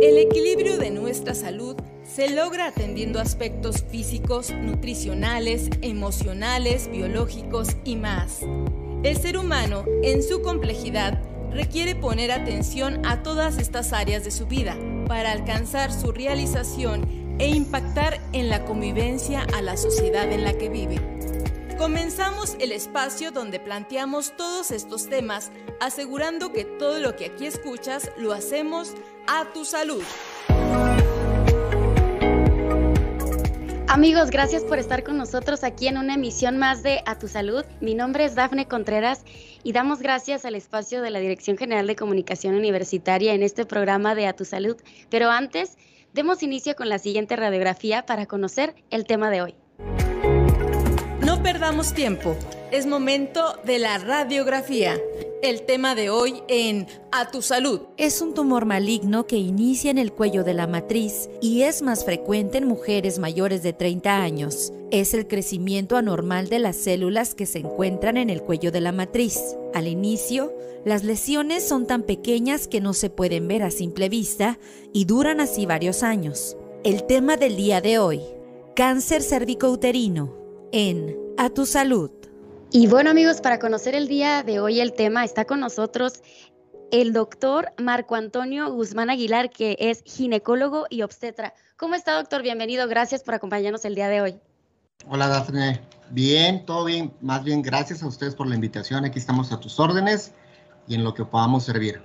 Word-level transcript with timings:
El 0.00 0.18
equilibrio 0.18 0.78
de 0.78 0.90
nuestra 0.90 1.34
salud 1.34 1.76
se 2.02 2.30
logra 2.30 2.66
atendiendo 2.66 3.20
aspectos 3.20 3.84
físicos, 3.84 4.50
nutricionales, 4.50 5.70
emocionales, 5.82 6.90
biológicos 6.90 7.76
y 7.84 7.94
más. 7.96 8.40
El 9.04 9.16
ser 9.16 9.38
humano, 9.38 9.84
en 10.02 10.22
su 10.24 10.42
complejidad, 10.42 11.22
requiere 11.52 11.94
poner 11.94 12.32
atención 12.32 13.04
a 13.06 13.22
todas 13.22 13.58
estas 13.58 13.92
áreas 13.92 14.24
de 14.24 14.30
su 14.30 14.46
vida 14.46 14.76
para 15.06 15.32
alcanzar 15.32 15.92
su 15.92 16.12
realización 16.12 17.19
e 17.40 17.48
impactar 17.48 18.20
en 18.34 18.50
la 18.50 18.64
convivencia 18.66 19.46
a 19.54 19.62
la 19.62 19.78
sociedad 19.78 20.30
en 20.30 20.44
la 20.44 20.52
que 20.52 20.68
vive. 20.68 21.00
Comenzamos 21.78 22.54
el 22.60 22.70
espacio 22.70 23.32
donde 23.32 23.58
planteamos 23.58 24.36
todos 24.36 24.70
estos 24.70 25.08
temas, 25.08 25.50
asegurando 25.80 26.52
que 26.52 26.66
todo 26.66 26.98
lo 26.98 27.16
que 27.16 27.24
aquí 27.24 27.46
escuchas 27.46 28.10
lo 28.18 28.34
hacemos 28.34 28.92
a 29.26 29.50
tu 29.54 29.64
salud. 29.64 30.02
Amigos, 33.88 34.30
gracias 34.30 34.62
por 34.62 34.78
estar 34.78 35.02
con 35.02 35.16
nosotros 35.16 35.64
aquí 35.64 35.88
en 35.88 35.96
una 35.96 36.14
emisión 36.14 36.58
más 36.58 36.82
de 36.82 37.00
A 37.06 37.18
Tu 37.18 37.26
Salud. 37.26 37.64
Mi 37.80 37.94
nombre 37.94 38.24
es 38.26 38.34
Dafne 38.34 38.68
Contreras 38.68 39.24
y 39.64 39.72
damos 39.72 40.00
gracias 40.00 40.44
al 40.44 40.54
espacio 40.54 41.00
de 41.00 41.10
la 41.10 41.18
Dirección 41.18 41.56
General 41.56 41.86
de 41.86 41.96
Comunicación 41.96 42.54
Universitaria 42.54 43.32
en 43.32 43.42
este 43.42 43.64
programa 43.64 44.14
de 44.14 44.26
A 44.26 44.34
Tu 44.34 44.44
Salud. 44.44 44.76
Pero 45.08 45.30
antes, 45.30 45.76
demos 46.12 46.42
inicio 46.42 46.74
con 46.76 46.88
la 46.88 46.98
siguiente 46.98 47.36
radiografía 47.36 48.06
para 48.06 48.26
conocer 48.26 48.74
el 48.90 49.04
tema 49.04 49.30
de 49.30 49.42
hoy. 49.42 49.54
No 51.24 51.42
perdamos 51.42 51.92
tiempo, 51.94 52.36
es 52.70 52.86
momento 52.86 53.58
de 53.64 53.78
la 53.78 53.98
radiografía. 53.98 54.98
El 55.42 55.62
tema 55.62 55.94
de 55.94 56.10
hoy 56.10 56.42
en 56.48 56.86
A 57.12 57.30
tu 57.30 57.40
salud. 57.40 57.80
Es 57.96 58.20
un 58.20 58.34
tumor 58.34 58.66
maligno 58.66 59.26
que 59.26 59.36
inicia 59.36 59.90
en 59.90 59.96
el 59.96 60.12
cuello 60.12 60.44
de 60.44 60.52
la 60.52 60.66
matriz 60.66 61.30
y 61.40 61.62
es 61.62 61.80
más 61.80 62.04
frecuente 62.04 62.58
en 62.58 62.68
mujeres 62.68 63.18
mayores 63.18 63.62
de 63.62 63.72
30 63.72 64.20
años. 64.20 64.70
Es 64.90 65.14
el 65.14 65.26
crecimiento 65.26 65.96
anormal 65.96 66.50
de 66.50 66.58
las 66.58 66.76
células 66.76 67.34
que 67.34 67.46
se 67.46 67.60
encuentran 67.60 68.18
en 68.18 68.28
el 68.28 68.42
cuello 68.42 68.70
de 68.70 68.82
la 68.82 68.92
matriz. 68.92 69.56
Al 69.72 69.88
inicio, 69.88 70.52
las 70.84 71.04
lesiones 71.04 71.66
son 71.66 71.86
tan 71.86 72.02
pequeñas 72.02 72.68
que 72.68 72.82
no 72.82 72.92
se 72.92 73.08
pueden 73.08 73.48
ver 73.48 73.62
a 73.62 73.70
simple 73.70 74.10
vista 74.10 74.58
y 74.92 75.06
duran 75.06 75.40
así 75.40 75.64
varios 75.64 76.02
años. 76.02 76.58
El 76.84 77.04
tema 77.04 77.38
del 77.38 77.56
día 77.56 77.80
de 77.80 77.98
hoy, 77.98 78.20
cáncer 78.76 79.22
cervicouterino 79.22 80.36
en 80.70 81.16
A 81.38 81.48
tu 81.48 81.64
salud. 81.64 82.10
Y 82.72 82.86
bueno 82.86 83.10
amigos, 83.10 83.40
para 83.40 83.58
conocer 83.58 83.96
el 83.96 84.06
día 84.06 84.44
de 84.44 84.60
hoy 84.60 84.78
el 84.78 84.92
tema, 84.92 85.24
está 85.24 85.44
con 85.44 85.58
nosotros 85.58 86.22
el 86.92 87.12
doctor 87.12 87.72
Marco 87.78 88.14
Antonio 88.14 88.72
Guzmán 88.72 89.10
Aguilar, 89.10 89.50
que 89.50 89.76
es 89.80 90.04
ginecólogo 90.06 90.86
y 90.88 91.02
obstetra. 91.02 91.52
¿Cómo 91.76 91.96
está 91.96 92.14
doctor? 92.14 92.42
Bienvenido, 92.42 92.86
gracias 92.86 93.24
por 93.24 93.34
acompañarnos 93.34 93.84
el 93.84 93.96
día 93.96 94.08
de 94.08 94.20
hoy. 94.20 94.40
Hola 95.08 95.26
Dafne, 95.26 95.80
bien, 96.10 96.64
todo 96.64 96.84
bien, 96.84 97.12
más 97.20 97.42
bien 97.42 97.60
gracias 97.60 98.04
a 98.04 98.06
ustedes 98.06 98.36
por 98.36 98.46
la 98.46 98.54
invitación, 98.54 99.04
aquí 99.04 99.18
estamos 99.18 99.50
a 99.50 99.58
tus 99.58 99.80
órdenes 99.80 100.32
y 100.86 100.94
en 100.94 101.02
lo 101.02 101.12
que 101.12 101.24
podamos 101.24 101.64
servir. 101.64 102.00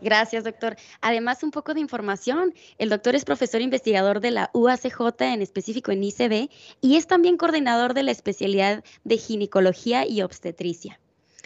Gracias, 0.00 0.44
doctor. 0.44 0.76
Además, 1.00 1.42
un 1.42 1.50
poco 1.50 1.74
de 1.74 1.80
información. 1.80 2.54
El 2.78 2.90
doctor 2.90 3.14
es 3.14 3.24
profesor 3.24 3.60
investigador 3.60 4.20
de 4.20 4.30
la 4.30 4.50
UACJ, 4.52 5.00
en 5.20 5.42
específico 5.42 5.90
en 5.92 6.04
ICB, 6.04 6.50
y 6.80 6.96
es 6.96 7.06
también 7.06 7.36
coordinador 7.36 7.94
de 7.94 8.02
la 8.02 8.10
especialidad 8.10 8.84
de 9.04 9.18
ginecología 9.18 10.06
y 10.06 10.22
obstetricia. 10.22 11.00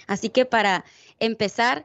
Así 0.07 0.29
que 0.31 0.45
para 0.45 0.85
empezar, 1.21 1.85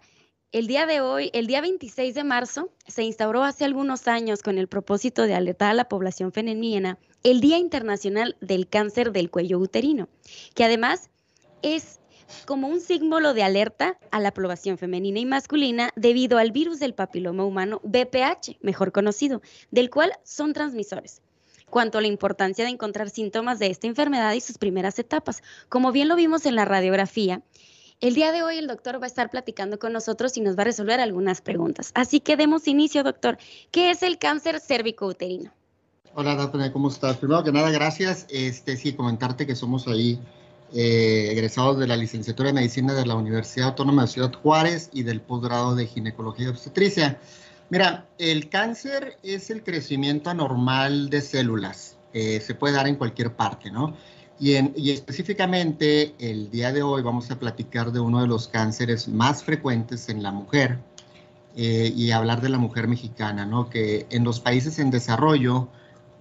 el 0.52 0.67
día 0.67 0.86
de 0.86 1.02
hoy, 1.02 1.30
el 1.33 1.47
día 1.47 1.61
26 1.61 2.16
de 2.16 2.23
marzo, 2.23 2.70
se 2.87 3.03
instauró 3.03 3.43
hace 3.43 3.65
algunos 3.65 4.08
años 4.08 4.42
con 4.42 4.58
el 4.58 4.67
propósito 4.67 5.23
de 5.23 5.36
alertar 5.36 5.71
a 5.71 5.73
la 5.73 5.89
población 5.89 6.32
femenina 6.32 6.97
el 7.23 7.42
Día 7.42 7.58
Internacional 7.58 8.37
del 8.39 8.67
Cáncer 8.70 9.11
del 9.11 9.30
Cuello 9.30 9.59
Uterino, 9.59 10.08
que 10.53 10.64
además 10.64 11.09
es 11.61 11.99
como 12.45 12.67
un 12.67 12.81
símbolo 12.81 13.33
de 13.33 13.43
alerta 13.43 13.97
a 14.11 14.19
la 14.19 14.33
población 14.33 14.77
femenina 14.77 15.19
y 15.19 15.25
masculina 15.25 15.91
debido 15.95 16.37
al 16.37 16.52
virus 16.52 16.80
del 16.80 16.93
papiloma 16.93 17.45
humano 17.45 17.81
BPH, 17.83 18.58
mejor 18.61 18.91
conocido, 18.91 19.41
del 19.71 19.89
cual 19.89 20.13
son 20.23 20.53
transmisores. 20.53 21.21
Cuanto 21.69 21.97
a 21.97 22.02
la 22.02 22.08
importancia 22.08 22.64
de 22.64 22.71
encontrar 22.71 23.09
síntomas 23.09 23.59
de 23.59 23.67
esta 23.67 23.87
enfermedad 23.87 24.33
y 24.33 24.41
sus 24.41 24.58
primeras 24.58 24.99
etapas, 24.99 25.43
como 25.67 25.91
bien 25.91 26.08
lo 26.08 26.15
vimos 26.15 26.45
en 26.45 26.55
la 26.55 26.65
radiografía, 26.65 27.41
el 28.02 28.14
día 28.14 28.31
de 28.31 28.43
hoy 28.43 28.58
el 28.58 28.67
doctor 28.67 29.02
va 29.02 29.05
a 29.05 29.08
estar 29.08 29.30
platicando 29.30 29.80
con 29.80 29.93
nosotros 29.93 30.35
y 30.37 30.41
nos 30.41 30.58
va 30.58 30.61
a 30.61 30.65
resolver 30.65 30.99
algunas 30.99 31.41
preguntas. 31.41 31.91
Así 31.95 32.19
que 32.19 32.35
demos 32.35 32.67
inicio, 32.67 33.03
doctor. 33.03 33.37
¿Qué 33.71 33.89
es 33.89 34.03
el 34.03 34.19
cáncer 34.19 34.59
cérvico-uterino? 34.59 35.52
Hola, 36.14 36.35
Daphne, 36.35 36.71
¿cómo 36.71 36.89
estás? 36.89 37.17
Primero 37.17 37.43
que 37.43 37.52
nada, 37.52 37.71
gracias. 37.71 38.25
Este, 38.30 38.77
sí, 38.77 38.93
comentarte 38.93 39.47
que 39.47 39.55
somos 39.55 39.87
ahí 39.87 40.19
eh, 40.77 41.31
egresados 41.31 41.80
de 41.80 41.87
la 41.87 41.95
licenciatura 41.95 42.49
de 42.49 42.53
medicina 42.53 42.93
de 42.93 43.05
la 43.05 43.15
Universidad 43.15 43.69
Autónoma 43.69 44.02
de 44.02 44.09
Ciudad 44.09 44.33
Juárez 44.33 44.89
y 44.91 45.03
del 45.03 45.21
posgrado 45.21 45.73
de 45.73 45.87
ginecología 45.87 46.47
y 46.47 46.49
obstetricia. 46.49 47.17
Mira, 47.69 48.05
el 48.17 48.49
cáncer 48.49 49.17
es 49.23 49.49
el 49.49 49.64
crecimiento 49.64 50.30
anormal 50.30 51.09
de 51.09 51.21
células. 51.21 51.95
Eh, 52.11 52.41
se 52.41 52.55
puede 52.55 52.73
dar 52.75 52.89
en 52.89 52.95
cualquier 52.95 53.33
parte, 53.37 53.71
¿no? 53.71 53.95
Y, 54.37 54.55
en, 54.55 54.73
y, 54.75 54.91
específicamente 54.91 56.14
el 56.19 56.52
día 56.52 56.73
de 56.73 56.83
hoy 56.83 57.02
vamos 57.02 57.31
a 57.31 57.39
platicar 57.39 57.93
de 57.93 58.02
uno 58.02 58.19
de 58.19 58.27
los 58.27 58.49
cánceres 58.49 59.08
más 59.08 59.45
frecuentes 59.45 60.09
en 60.09 60.21
la 60.21 60.33
mujer 60.33 60.80
eh, 61.55 61.93
y 61.95 62.11
hablar 62.11 62.41
de 62.41 62.49
la 62.49 62.58
mujer 62.58 62.89
mexicana, 62.89 63.45
¿no? 63.45 63.69
Que 63.69 64.08
en 64.09 64.25
los 64.25 64.41
países 64.41 64.77
en 64.80 64.91
desarrollo, 64.91 65.69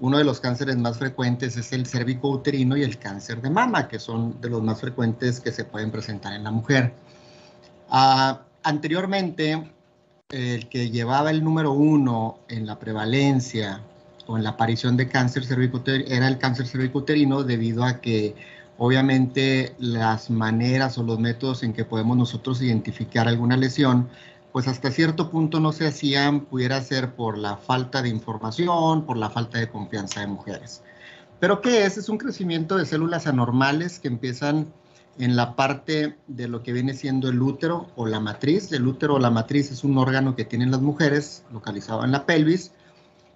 uno 0.05 0.19
de 0.19 0.25
los 0.25 0.39
cánceres 0.39 0.77
más 0.77 0.99
frecuentes 0.99 1.57
es 1.57 1.73
el 1.73 1.87
cérvico 1.87 2.29
uterino 2.29 2.77
y 2.77 2.83
el 2.83 2.99
cáncer 2.99 3.41
de 3.41 3.49
mama, 3.49 3.89
que 3.89 3.99
son 3.99 4.39
de 4.39 4.51
los 4.51 4.63
más 4.63 4.79
frecuentes 4.79 5.41
que 5.41 5.51
se 5.51 5.65
pueden 5.65 5.91
presentar 5.91 6.35
en 6.35 6.45
la 6.45 6.51
mujer. 6.51 6.93
Uh, 7.91 8.37
anteriormente, 8.65 9.67
el 10.29 10.69
que 10.69 10.91
llevaba 10.91 11.31
el 11.31 11.43
número 11.43 11.73
uno 11.73 12.41
en 12.49 12.67
la 12.67 12.79
prevalencia 12.79 13.81
o 14.27 14.37
en 14.37 14.45
la 14.45 14.51
aparición 14.51 14.99
de 14.99 15.09
cáncer 15.09 15.47
cervicuterino 15.47 16.05
era 16.07 16.29
el 16.29 16.37
cáncer 16.37 16.67
cervicuterino 16.67 17.43
debido 17.43 17.83
a 17.83 18.03
que 18.03 18.35
obviamente 18.77 19.75
las 19.79 20.29
maneras 20.29 20.99
o 20.99 21.03
los 21.03 21.19
métodos 21.19 21.63
en 21.63 21.73
que 21.73 21.87
podemos 21.87 22.19
nosotros 22.19 22.61
identificar 22.61 23.27
alguna 23.27 23.57
lesión 23.57 24.11
pues 24.55 24.69
hasta 24.69 24.93
cierto 24.93 25.31
punto 25.31 25.59
no 25.59 25.73
se 25.73 25.85
hacían, 25.85 26.43
pudiera 26.43 26.81
ser 26.81 27.17
por 27.17 27.37
la 27.37 27.57
falta 27.57 28.03
de 28.03 28.09
información, 28.09 29.05
por 29.05 29.17
la 29.17 29.29
falta 29.29 29.59
de 29.59 29.69
confianza 29.69 30.21
de 30.21 30.29
mujeres. 30.29 30.85
Pero 31.41 31.61
¿qué 31.61 31.85
es? 31.85 31.99
Es 31.99 32.09
un 32.09 32.19
crecimiento 32.19 32.77
de 32.77 32.87
células 32.87 33.27
anormales 33.27 33.99
que 33.99 34.07
empiezan 34.07 34.73
en 35.19 35.35
la 35.35 35.57
parte 35.57 36.17
de 36.29 36.47
lo 36.47 36.63
que 36.63 36.73
viene 36.73 36.95
siendo 36.95 37.29
el 37.29 37.43
útero 37.43 37.89
o 37.97 38.07
la 38.07 38.21
matriz. 38.21 38.71
El 38.71 38.87
útero 38.87 39.15
o 39.15 39.19
la 39.19 39.31
matriz 39.31 39.73
es 39.73 39.83
un 39.83 39.99
órgano 39.99 40.37
que 40.37 40.45
tienen 40.45 40.71
las 40.71 40.83
mujeres, 40.83 41.43
localizado 41.53 42.05
en 42.05 42.13
la 42.13 42.25
pelvis, 42.25 42.71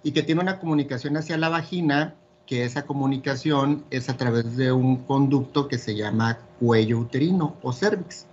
y 0.03 0.13
que 0.13 0.23
tiene 0.23 0.39
una 0.39 0.57
comunicación 0.57 1.17
hacia 1.17 1.37
la 1.37 1.49
vagina, 1.49 2.15
que 2.45 2.63
esa 2.63 2.85
comunicación 2.85 3.83
es 3.89 4.07
a 4.07 4.15
través 4.15 4.55
de 4.55 4.71
un 4.71 5.03
conducto 5.03 5.67
que 5.67 5.79
se 5.79 5.97
llama 5.97 6.37
cuello 6.61 6.97
uterino 6.97 7.57
o 7.61 7.73
cervix. 7.73 8.28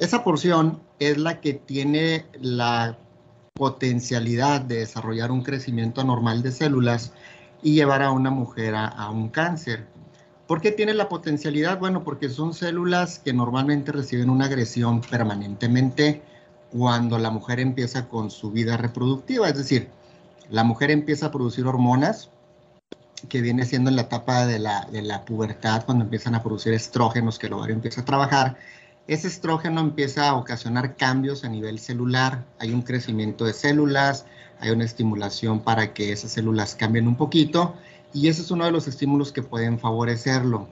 Esa 0.00 0.24
porción 0.24 0.80
es 0.98 1.18
la 1.18 1.42
que 1.42 1.52
tiene 1.52 2.24
la 2.40 2.96
potencialidad 3.52 4.62
de 4.62 4.78
desarrollar 4.78 5.30
un 5.30 5.42
crecimiento 5.42 6.00
anormal 6.00 6.42
de 6.42 6.52
células 6.52 7.12
y 7.62 7.74
llevar 7.74 8.00
a 8.00 8.10
una 8.10 8.30
mujer 8.30 8.74
a, 8.74 9.10
un 9.10 9.28
cáncer. 9.28 9.84
¿Por 10.46 10.62
qué 10.62 10.72
tiene 10.72 10.94
la 10.94 11.10
potencialidad? 11.10 11.78
Bueno, 11.78 12.02
porque 12.02 12.30
son 12.30 12.54
células 12.54 13.18
que 13.18 13.34
normalmente 13.34 13.92
reciben 13.92 14.30
una 14.30 14.46
agresión 14.46 15.02
permanentemente 15.02 16.22
cuando 16.72 17.18
la 17.18 17.30
mujer 17.30 17.60
empieza 17.60 18.08
con 18.08 18.30
su 18.30 18.50
vida 18.50 18.78
reproductiva, 18.78 19.50
es 19.50 19.56
decir, 19.58 19.90
la 20.48 20.64
mujer 20.64 20.90
empieza 20.90 21.26
a 21.26 21.30
producir 21.30 21.66
hormonas, 21.66 22.30
que 23.28 23.42
viene 23.42 23.66
siendo 23.66 23.90
en 23.90 23.96
la 23.96 24.02
etapa 24.02 24.46
de 24.46 24.60
la, 24.60 24.86
de 24.90 25.02
la 25.02 25.26
pubertad, 25.26 25.84
cuando 25.84 26.04
empiezan 26.04 26.34
a 26.34 26.42
producir 26.42 26.72
estrógenos, 26.72 27.38
que 27.38 27.48
el 27.48 27.52
ovario 27.52 27.74
empieza 27.74 28.00
a 28.00 28.04
trabajar, 28.06 28.56
ese 29.10 29.26
estrógeno 29.26 29.80
empieza 29.80 30.28
a 30.28 30.36
ocasionar 30.36 30.94
cambios 30.94 31.42
a 31.42 31.48
nivel 31.48 31.80
celular, 31.80 32.44
hay 32.60 32.72
un 32.72 32.82
crecimiento 32.82 33.44
de 33.44 33.52
células, 33.52 34.24
hay 34.60 34.70
una 34.70 34.84
estimulación 34.84 35.64
para 35.64 35.92
que 35.92 36.12
esas 36.12 36.30
células 36.30 36.76
cambien 36.76 37.08
un 37.08 37.16
poquito 37.16 37.74
y 38.14 38.28
ese 38.28 38.42
es 38.42 38.52
uno 38.52 38.66
de 38.66 38.70
los 38.70 38.86
estímulos 38.86 39.32
que 39.32 39.42
pueden 39.42 39.80
favorecerlo. 39.80 40.68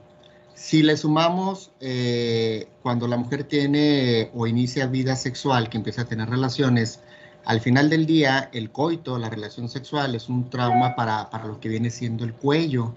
Si 0.53 0.83
le 0.83 0.95
sumamos 0.95 1.71
eh, 1.81 2.69
cuando 2.81 3.09
la 3.09 3.17
mujer 3.17 3.43
tiene 3.43 4.31
o 4.33 4.47
inicia 4.47 4.87
vida 4.87 5.17
sexual, 5.17 5.67
que 5.67 5.75
empieza 5.75 6.03
a 6.03 6.05
tener 6.05 6.29
relaciones, 6.29 7.01
al 7.43 7.59
final 7.59 7.89
del 7.89 8.05
día 8.05 8.49
el 8.53 8.71
coito, 8.71 9.19
la 9.19 9.29
relación 9.29 9.67
sexual, 9.67 10.15
es 10.15 10.29
un 10.29 10.49
trauma 10.49 10.95
para, 10.95 11.29
para 11.29 11.45
lo 11.45 11.59
que 11.59 11.67
viene 11.67 11.89
siendo 11.89 12.23
el 12.23 12.33
cuello 12.33 12.95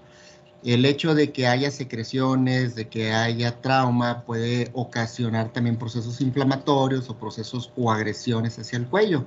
el 0.65 0.85
hecho 0.85 1.13
de 1.13 1.31
que 1.31 1.47
haya 1.47 1.71
secreciones, 1.71 2.75
de 2.75 2.87
que 2.87 3.11
haya 3.11 3.59
trauma, 3.61 4.23
puede 4.25 4.69
ocasionar 4.73 5.51
también 5.51 5.77
procesos 5.77 6.21
inflamatorios 6.21 7.09
o 7.09 7.17
procesos 7.17 7.71
o 7.75 7.91
agresiones 7.91 8.57
hacia 8.57 8.77
el 8.77 8.87
cuello. 8.87 9.25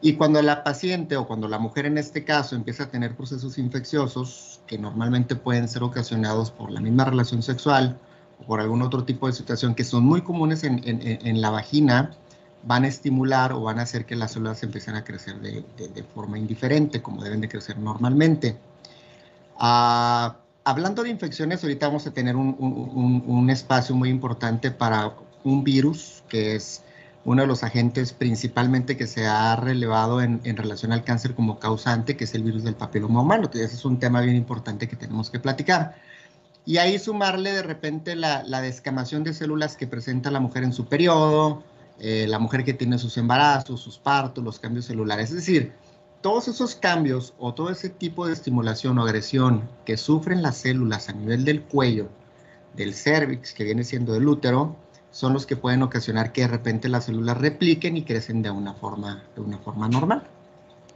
Y 0.00 0.14
cuando 0.14 0.42
la 0.42 0.64
paciente 0.64 1.16
o 1.16 1.26
cuando 1.26 1.48
la 1.48 1.58
mujer 1.58 1.86
en 1.86 1.98
este 1.98 2.24
caso 2.24 2.56
empieza 2.56 2.84
a 2.84 2.90
tener 2.90 3.14
procesos 3.16 3.58
infecciosos, 3.58 4.60
que 4.66 4.78
normalmente 4.78 5.36
pueden 5.36 5.68
ser 5.68 5.82
ocasionados 5.82 6.50
por 6.50 6.70
la 6.70 6.80
misma 6.80 7.04
relación 7.04 7.42
sexual 7.42 7.98
o 8.40 8.44
por 8.44 8.60
algún 8.60 8.82
otro 8.82 9.04
tipo 9.04 9.26
de 9.26 9.32
situación 9.32 9.74
que 9.74 9.84
son 9.84 10.04
muy 10.04 10.22
comunes 10.22 10.64
en, 10.64 10.80
en, 10.84 11.26
en 11.26 11.40
la 11.40 11.50
vagina, 11.50 12.12
van 12.64 12.84
a 12.84 12.88
estimular 12.88 13.52
o 13.52 13.62
van 13.62 13.78
a 13.78 13.82
hacer 13.82 14.06
que 14.06 14.16
las 14.16 14.32
células 14.32 14.62
empiecen 14.62 14.94
a 14.94 15.04
crecer 15.04 15.40
de, 15.40 15.64
de, 15.76 15.88
de 15.88 16.02
forma 16.02 16.38
indiferente, 16.38 17.02
como 17.02 17.22
deben 17.22 17.40
de 17.40 17.48
crecer 17.48 17.78
normalmente. 17.78 18.56
Uh, 19.60 20.41
hablando 20.64 21.02
de 21.02 21.10
infecciones, 21.10 21.62
ahorita 21.62 21.88
vamos 21.88 22.06
a 22.06 22.12
tener 22.12 22.36
un, 22.36 22.56
un, 23.26 23.50
espacio 23.50 23.94
muy 23.94 24.08
importante 24.08 24.70
para 24.70 25.12
un 25.44 25.64
virus 25.64 26.22
que 26.28 26.54
es 26.54 26.82
uno 27.24 27.42
de 27.42 27.48
los 27.48 27.62
agentes 27.62 28.12
principalmente 28.12 28.96
que 28.96 29.06
se 29.06 29.26
ha 29.26 29.54
relevado 29.56 30.20
en, 30.20 30.40
en, 30.44 30.56
relación 30.56 30.92
al 30.92 31.04
cáncer 31.04 31.34
como 31.34 31.58
causante, 31.58 32.16
que 32.16 32.24
es 32.24 32.34
el 32.34 32.42
virus 32.42 32.64
del 32.64 32.74
papiloma 32.74 33.22
humano. 33.22 33.44
Entonces, 33.44 33.68
ese 33.68 33.76
es 33.76 33.84
un 33.84 33.98
tema 33.98 34.20
bien 34.20 34.36
importante 34.36 34.88
que 34.88 34.96
tenemos 34.96 35.30
que 35.30 35.38
platicar. 35.38 35.96
Y 36.64 36.78
ahí 36.78 36.98
sumarle 36.98 37.52
de 37.52 37.62
repente 37.62 38.16
la, 38.16 38.42
la 38.44 38.60
descamación 38.60 39.24
de 39.24 39.34
células 39.34 39.76
que 39.76 39.86
presenta 39.86 40.30
la 40.30 40.40
mujer 40.40 40.64
en 40.64 40.72
su 40.72 40.86
periodo, 40.86 41.62
eh, 41.98 42.26
la 42.28 42.38
mujer 42.38 42.64
que 42.64 42.74
tiene 42.74 42.98
sus 42.98 43.16
embarazos, 43.16 43.80
sus 43.80 43.98
partos, 43.98 44.42
los 44.42 44.58
cambios 44.58 44.86
celulares. 44.86 45.30
Es 45.30 45.36
decir, 45.36 45.72
todos 46.22 46.46
esos 46.48 46.76
cambios 46.76 47.34
o 47.38 47.52
todo 47.52 47.70
ese 47.70 47.90
tipo 47.90 48.26
de 48.26 48.32
estimulación 48.32 48.98
o 48.98 49.02
agresión 49.02 49.68
que 49.84 49.96
sufren 49.96 50.40
las 50.40 50.56
células 50.56 51.08
a 51.08 51.12
nivel 51.12 51.44
del 51.44 51.62
cuello, 51.62 52.08
del 52.74 52.94
cervix, 52.94 53.52
que 53.52 53.64
viene 53.64 53.84
siendo 53.84 54.14
el 54.14 54.26
útero, 54.26 54.76
son 55.10 55.34
los 55.34 55.44
que 55.44 55.56
pueden 55.56 55.82
ocasionar 55.82 56.32
que 56.32 56.42
de 56.42 56.48
repente 56.48 56.88
las 56.88 57.06
células 57.06 57.36
repliquen 57.38 57.96
y 57.96 58.04
crecen 58.04 58.40
de 58.40 58.50
una 58.50 58.72
forma, 58.72 59.24
de 59.34 59.42
una 59.42 59.58
forma 59.58 59.88
normal. 59.88 60.22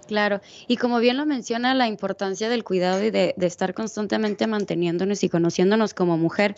Claro, 0.06 0.41
y 0.69 0.76
como 0.76 0.99
bien 0.99 1.17
lo 1.17 1.26
menciona, 1.26 1.75
la 1.75 1.88
importancia 1.88 2.49
del 2.49 2.64
cuidado 2.64 3.03
y 3.05 3.11
de, 3.11 3.35
estar 3.41 3.75
constantemente 3.75 4.47
manteniéndonos 4.47 5.25
y 5.25 5.29
conociéndonos 5.29 5.94
como 5.94 6.17
mujer. 6.17 6.55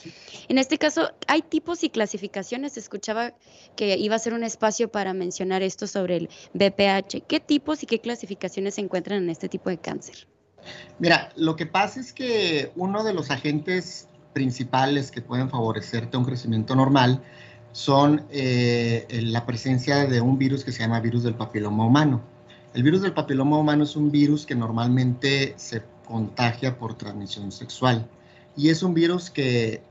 En 0.48 0.58
este 0.58 0.78
caso, 0.78 1.10
hay 1.26 1.42
tipos 1.42 1.82
y 1.84 1.90
clasificaciones. 1.90 2.76
Escuchaba 2.76 3.32
que 3.76 3.96
iba 3.96 4.16
a 4.16 4.18
ser 4.18 4.34
un 4.34 4.44
espacio 4.44 4.90
para 4.90 5.14
mencionar 5.14 5.62
esto 5.62 5.86
sobre 5.86 6.16
el 6.16 6.28
BPH. 6.54 7.24
¿Qué 7.26 7.40
tipos 7.40 7.82
y 7.82 7.86
qué 7.86 8.00
clasificaciones 8.00 8.74
se 8.74 8.82
encuentran 8.82 9.22
en 9.22 9.30
este 9.30 9.48
tipo 9.48 9.70
de 9.70 9.78
cáncer? 9.78 10.26
Mira, 10.98 11.30
lo 11.36 11.56
que 11.56 11.66
pasa 11.66 12.00
es 12.00 12.12
que 12.12 12.72
uno 12.76 13.04
de 13.04 13.14
los 13.14 13.30
agentes 13.30 14.08
principales 14.32 15.10
que 15.10 15.22
pueden 15.22 15.48
favorecerte 15.48 16.16
un 16.16 16.24
crecimiento 16.24 16.74
normal 16.74 17.22
son 17.72 18.26
eh, 18.30 19.06
la 19.22 19.46
presencia 19.46 20.06
de 20.06 20.20
un 20.20 20.38
virus 20.38 20.64
que 20.64 20.72
se 20.72 20.80
llama 20.80 21.00
virus 21.00 21.22
del 21.22 21.34
papiloma 21.34 21.86
humano. 21.86 22.22
El 22.78 22.84
virus 22.84 23.02
del 23.02 23.12
papiloma 23.12 23.58
humano 23.58 23.82
es 23.82 23.96
un 23.96 24.12
virus 24.12 24.46
que 24.46 24.54
normalmente 24.54 25.54
se 25.56 25.82
contagia 26.06 26.78
por 26.78 26.96
transmisión 26.96 27.50
sexual 27.50 28.08
y 28.56 28.68
es 28.68 28.84
un 28.84 28.94
virus 28.94 29.30
que, 29.30 29.82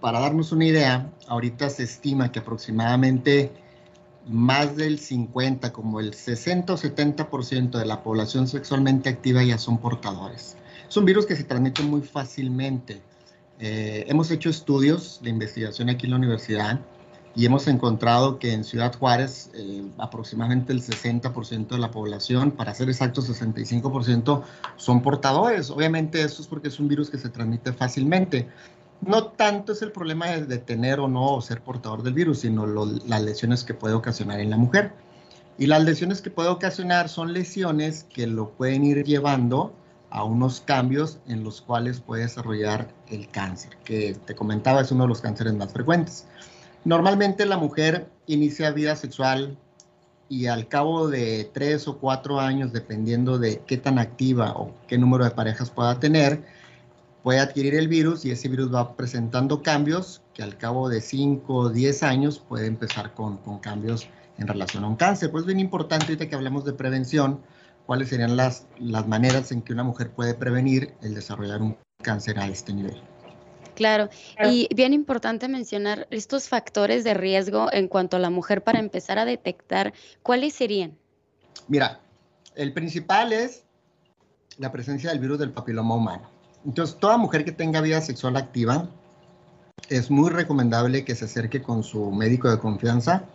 para 0.00 0.20
darnos 0.20 0.52
una 0.52 0.66
idea, 0.66 1.10
ahorita 1.26 1.68
se 1.68 1.82
estima 1.82 2.30
que 2.30 2.38
aproximadamente 2.38 3.50
más 4.28 4.76
del 4.76 5.00
50, 5.00 5.72
como 5.72 5.98
el 5.98 6.14
60 6.14 6.74
o 6.74 6.76
70% 6.76 7.76
de 7.76 7.84
la 7.84 8.04
población 8.04 8.46
sexualmente 8.46 9.08
activa 9.08 9.42
ya 9.42 9.58
son 9.58 9.78
portadores. 9.78 10.56
Es 10.88 10.96
un 10.96 11.06
virus 11.06 11.26
que 11.26 11.34
se 11.34 11.42
transmite 11.42 11.82
muy 11.82 12.02
fácilmente. 12.02 13.02
Eh, 13.58 14.04
hemos 14.06 14.30
hecho 14.30 14.48
estudios 14.48 15.18
de 15.24 15.30
investigación 15.30 15.88
aquí 15.88 16.06
en 16.06 16.10
la 16.12 16.18
universidad 16.18 16.78
y 17.38 17.46
hemos 17.46 17.68
encontrado 17.68 18.40
que 18.40 18.52
en 18.52 18.64
Ciudad 18.64 18.92
Juárez 18.98 19.52
eh, 19.54 19.84
aproximadamente 19.98 20.72
el 20.72 20.82
60% 20.82 21.68
de 21.68 21.78
la 21.78 21.92
población, 21.92 22.50
para 22.50 22.74
ser 22.74 22.88
exactos 22.88 23.30
65%, 23.30 24.42
son 24.74 25.02
portadores. 25.02 25.70
Obviamente 25.70 26.20
eso 26.20 26.42
es 26.42 26.48
porque 26.48 26.66
es 26.66 26.80
un 26.80 26.88
virus 26.88 27.10
que 27.10 27.16
se 27.16 27.28
transmite 27.28 27.72
fácilmente. 27.72 28.48
No 29.02 29.26
tanto 29.26 29.70
es 29.70 29.82
el 29.82 29.92
problema 29.92 30.26
de 30.26 30.58
tener 30.58 30.98
o 30.98 31.06
no 31.06 31.34
o 31.34 31.40
ser 31.40 31.60
portador 31.60 32.02
del 32.02 32.14
virus, 32.14 32.40
sino 32.40 32.66
lo, 32.66 32.86
las 33.06 33.22
lesiones 33.22 33.62
que 33.62 33.72
puede 33.72 33.94
ocasionar 33.94 34.40
en 34.40 34.50
la 34.50 34.56
mujer. 34.56 34.90
Y 35.58 35.66
las 35.66 35.84
lesiones 35.84 36.20
que 36.20 36.30
puede 36.30 36.48
ocasionar 36.48 37.08
son 37.08 37.32
lesiones 37.32 38.02
que 38.12 38.26
lo 38.26 38.50
pueden 38.50 38.82
ir 38.82 39.04
llevando 39.04 39.72
a 40.10 40.24
unos 40.24 40.60
cambios 40.60 41.20
en 41.28 41.44
los 41.44 41.60
cuales 41.60 42.00
puede 42.00 42.22
desarrollar 42.22 42.88
el 43.06 43.28
cáncer, 43.28 43.76
que 43.84 44.16
te 44.26 44.34
comentaba 44.34 44.80
es 44.80 44.90
uno 44.90 45.04
de 45.04 45.08
los 45.10 45.20
cánceres 45.20 45.54
más 45.54 45.72
frecuentes. 45.72 46.26
Normalmente 46.88 47.44
la 47.44 47.58
mujer 47.58 48.08
inicia 48.26 48.70
vida 48.70 48.96
sexual 48.96 49.58
y 50.30 50.46
al 50.46 50.68
cabo 50.68 51.08
de 51.08 51.50
tres 51.52 51.86
o 51.86 51.98
cuatro 51.98 52.40
años, 52.40 52.72
dependiendo 52.72 53.38
de 53.38 53.60
qué 53.66 53.76
tan 53.76 53.98
activa 53.98 54.54
o 54.56 54.72
qué 54.86 54.96
número 54.96 55.24
de 55.24 55.32
parejas 55.32 55.70
pueda 55.70 56.00
tener, 56.00 56.42
puede 57.22 57.40
adquirir 57.40 57.74
el 57.74 57.88
virus 57.88 58.24
y 58.24 58.30
ese 58.30 58.48
virus 58.48 58.74
va 58.74 58.96
presentando 58.96 59.62
cambios 59.62 60.22
que 60.32 60.42
al 60.42 60.56
cabo 60.56 60.88
de 60.88 61.02
cinco 61.02 61.56
o 61.56 61.68
diez 61.68 62.02
años 62.02 62.38
puede 62.38 62.66
empezar 62.66 63.12
con, 63.12 63.36
con 63.36 63.58
cambios 63.58 64.08
en 64.38 64.48
relación 64.48 64.82
a 64.84 64.88
un 64.88 64.96
cáncer. 64.96 65.30
Pues 65.30 65.42
es 65.42 65.46
bien 65.48 65.60
importante 65.60 66.06
ahorita 66.06 66.30
que 66.30 66.36
hablemos 66.36 66.64
de 66.64 66.72
prevención, 66.72 67.42
cuáles 67.84 68.08
serían 68.08 68.34
las, 68.34 68.66
las 68.78 69.06
maneras 69.06 69.52
en 69.52 69.60
que 69.60 69.74
una 69.74 69.84
mujer 69.84 70.10
puede 70.10 70.32
prevenir 70.32 70.94
el 71.02 71.14
desarrollar 71.14 71.60
un 71.60 71.76
cáncer 72.02 72.38
a 72.38 72.46
este 72.46 72.72
nivel. 72.72 72.98
Claro, 73.78 74.08
y 74.44 74.68
bien 74.74 74.92
importante 74.92 75.46
mencionar 75.46 76.08
estos 76.10 76.48
factores 76.48 77.04
de 77.04 77.14
riesgo 77.14 77.72
en 77.72 77.86
cuanto 77.86 78.16
a 78.16 78.18
la 78.18 78.28
mujer 78.28 78.64
para 78.64 78.80
empezar 78.80 79.20
a 79.20 79.24
detectar, 79.24 79.92
¿cuáles 80.24 80.54
serían? 80.54 80.98
Mira, 81.68 82.00
el 82.56 82.72
principal 82.72 83.32
es 83.32 83.62
la 84.56 84.72
presencia 84.72 85.10
del 85.10 85.20
virus 85.20 85.38
del 85.38 85.52
papiloma 85.52 85.94
humano. 85.94 86.28
Entonces, 86.66 86.96
toda 86.98 87.18
mujer 87.18 87.44
que 87.44 87.52
tenga 87.52 87.80
vida 87.80 88.00
sexual 88.00 88.36
activa, 88.36 88.88
es 89.88 90.10
muy 90.10 90.30
recomendable 90.30 91.04
que 91.04 91.14
se 91.14 91.26
acerque 91.26 91.62
con 91.62 91.84
su 91.84 92.10
médico 92.10 92.50
de 92.50 92.58
confianza, 92.58 93.26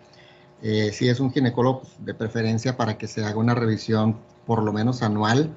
eh, 0.62 0.92
si 0.92 1.08
es 1.08 1.22
un 1.22 1.32
ginecólogo 1.32 1.84
de 2.00 2.14
preferencia 2.16 2.76
para 2.76 2.98
que 2.98 3.08
se 3.08 3.24
haga 3.24 3.38
una 3.38 3.56
revisión 3.56 4.20
por 4.46 4.62
lo 4.62 4.74
menos 4.74 5.04
anual 5.04 5.56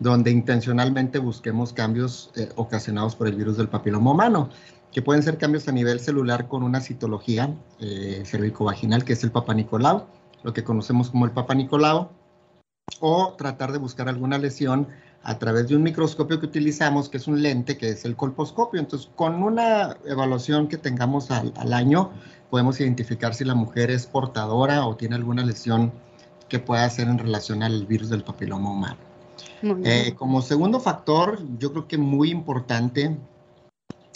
donde 0.00 0.30
intencionalmente 0.30 1.18
busquemos 1.18 1.72
cambios 1.72 2.30
eh, 2.36 2.48
ocasionados 2.56 3.16
por 3.16 3.28
el 3.28 3.34
virus 3.34 3.56
del 3.56 3.68
papiloma 3.68 4.12
humano, 4.12 4.50
que 4.92 5.02
pueden 5.02 5.22
ser 5.22 5.38
cambios 5.38 5.68
a 5.68 5.72
nivel 5.72 6.00
celular 6.00 6.48
con 6.48 6.62
una 6.62 6.80
citología 6.80 7.54
eh, 7.80 8.22
cervicovaginal, 8.24 9.04
que 9.04 9.12
es 9.12 9.24
el 9.24 9.30
Papa 9.30 9.54
Nicolau, 9.54 10.06
lo 10.42 10.52
que 10.52 10.64
conocemos 10.64 11.10
como 11.10 11.24
el 11.24 11.32
Papa 11.32 11.54
Nicolau, 11.54 12.10
o 13.00 13.34
tratar 13.36 13.72
de 13.72 13.78
buscar 13.78 14.08
alguna 14.08 14.38
lesión 14.38 14.88
a 15.22 15.38
través 15.38 15.68
de 15.68 15.76
un 15.76 15.82
microscopio 15.82 16.40
que 16.40 16.46
utilizamos, 16.46 17.08
que 17.08 17.18
es 17.18 17.26
un 17.26 17.42
lente, 17.42 17.76
que 17.76 17.90
es 17.90 18.04
el 18.04 18.16
colposcopio. 18.16 18.80
Entonces, 18.80 19.10
con 19.14 19.42
una 19.42 19.96
evaluación 20.06 20.68
que 20.68 20.78
tengamos 20.78 21.30
al, 21.30 21.52
al 21.56 21.72
año, 21.72 22.12
podemos 22.50 22.80
identificar 22.80 23.34
si 23.34 23.44
la 23.44 23.54
mujer 23.54 23.90
es 23.90 24.06
portadora 24.06 24.86
o 24.86 24.96
tiene 24.96 25.16
alguna 25.16 25.44
lesión 25.44 25.92
que 26.48 26.60
pueda 26.60 26.84
hacer 26.84 27.08
en 27.08 27.18
relación 27.18 27.62
al 27.62 27.84
virus 27.86 28.08
del 28.08 28.22
papiloma 28.22 28.70
humano. 28.70 29.07
Eh, 29.62 30.14
como 30.16 30.42
segundo 30.42 30.80
factor, 30.80 31.38
yo 31.58 31.72
creo 31.72 31.88
que 31.88 31.98
muy 31.98 32.30
importante 32.30 33.16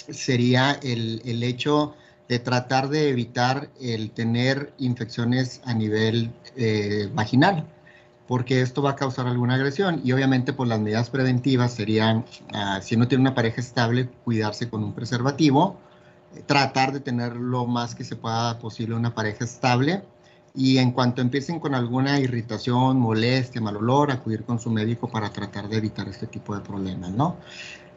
sería 0.08 0.72
el, 0.82 1.22
el, 1.24 1.42
hecho 1.42 1.94
de 2.28 2.38
tratar 2.38 2.88
de 2.88 3.08
evitar 3.08 3.70
el 3.80 4.10
tener 4.10 4.72
infecciones 4.78 5.60
a 5.64 5.74
nivel 5.74 6.32
eh, 6.56 7.08
vaginal, 7.12 7.66
porque 8.28 8.62
esto 8.62 8.82
va 8.82 8.90
a 8.90 8.96
causar 8.96 9.26
alguna 9.26 9.54
agresión 9.54 10.00
y 10.04 10.12
obviamente 10.12 10.52
por 10.52 10.58
pues, 10.58 10.68
las 10.70 10.80
medidas 10.80 11.10
preventivas 11.10 11.74
serían, 11.74 12.24
uh, 12.54 12.80
si 12.80 12.96
no 12.96 13.08
tiene 13.08 13.22
una 13.22 13.34
pareja 13.34 13.60
estable, 13.60 14.08
cuidarse 14.24 14.68
con 14.70 14.82
un 14.84 14.92
preservativo, 14.92 15.76
tratar 16.46 16.92
de 16.92 17.00
tener 17.00 17.36
lo 17.36 17.66
más 17.66 17.94
que 17.94 18.04
se 18.04 18.16
pueda 18.16 18.58
posible 18.58 18.94
una 18.94 19.14
pareja 19.14 19.44
estable 19.44 20.02
y 20.54 20.78
en 20.78 20.92
cuanto 20.92 21.22
empiecen 21.22 21.60
con 21.60 21.74
alguna 21.74 22.20
irritación, 22.20 22.98
molestia, 22.98 23.60
mal 23.60 23.76
olor, 23.76 24.10
acudir 24.10 24.44
con 24.44 24.60
su 24.60 24.70
médico 24.70 25.08
para 25.08 25.30
tratar 25.30 25.68
de 25.68 25.78
evitar 25.78 26.08
este 26.08 26.26
tipo 26.26 26.54
de 26.54 26.60
problemas, 26.60 27.10
¿no? 27.10 27.36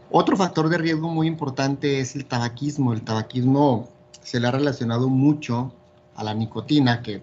Otro 0.09 0.37
factor 0.37 0.69
de 0.69 0.77
riesgo 0.77 1.09
muy 1.09 1.27
importante 1.27 1.99
es 1.99 2.15
el 2.15 2.25
tabaquismo. 2.25 2.93
El 2.93 3.01
tabaquismo 3.01 3.89
se 4.21 4.39
le 4.39 4.47
ha 4.47 4.51
relacionado 4.51 5.09
mucho 5.09 5.73
a 6.15 6.23
la 6.23 6.33
nicotina, 6.33 7.01
que 7.01 7.21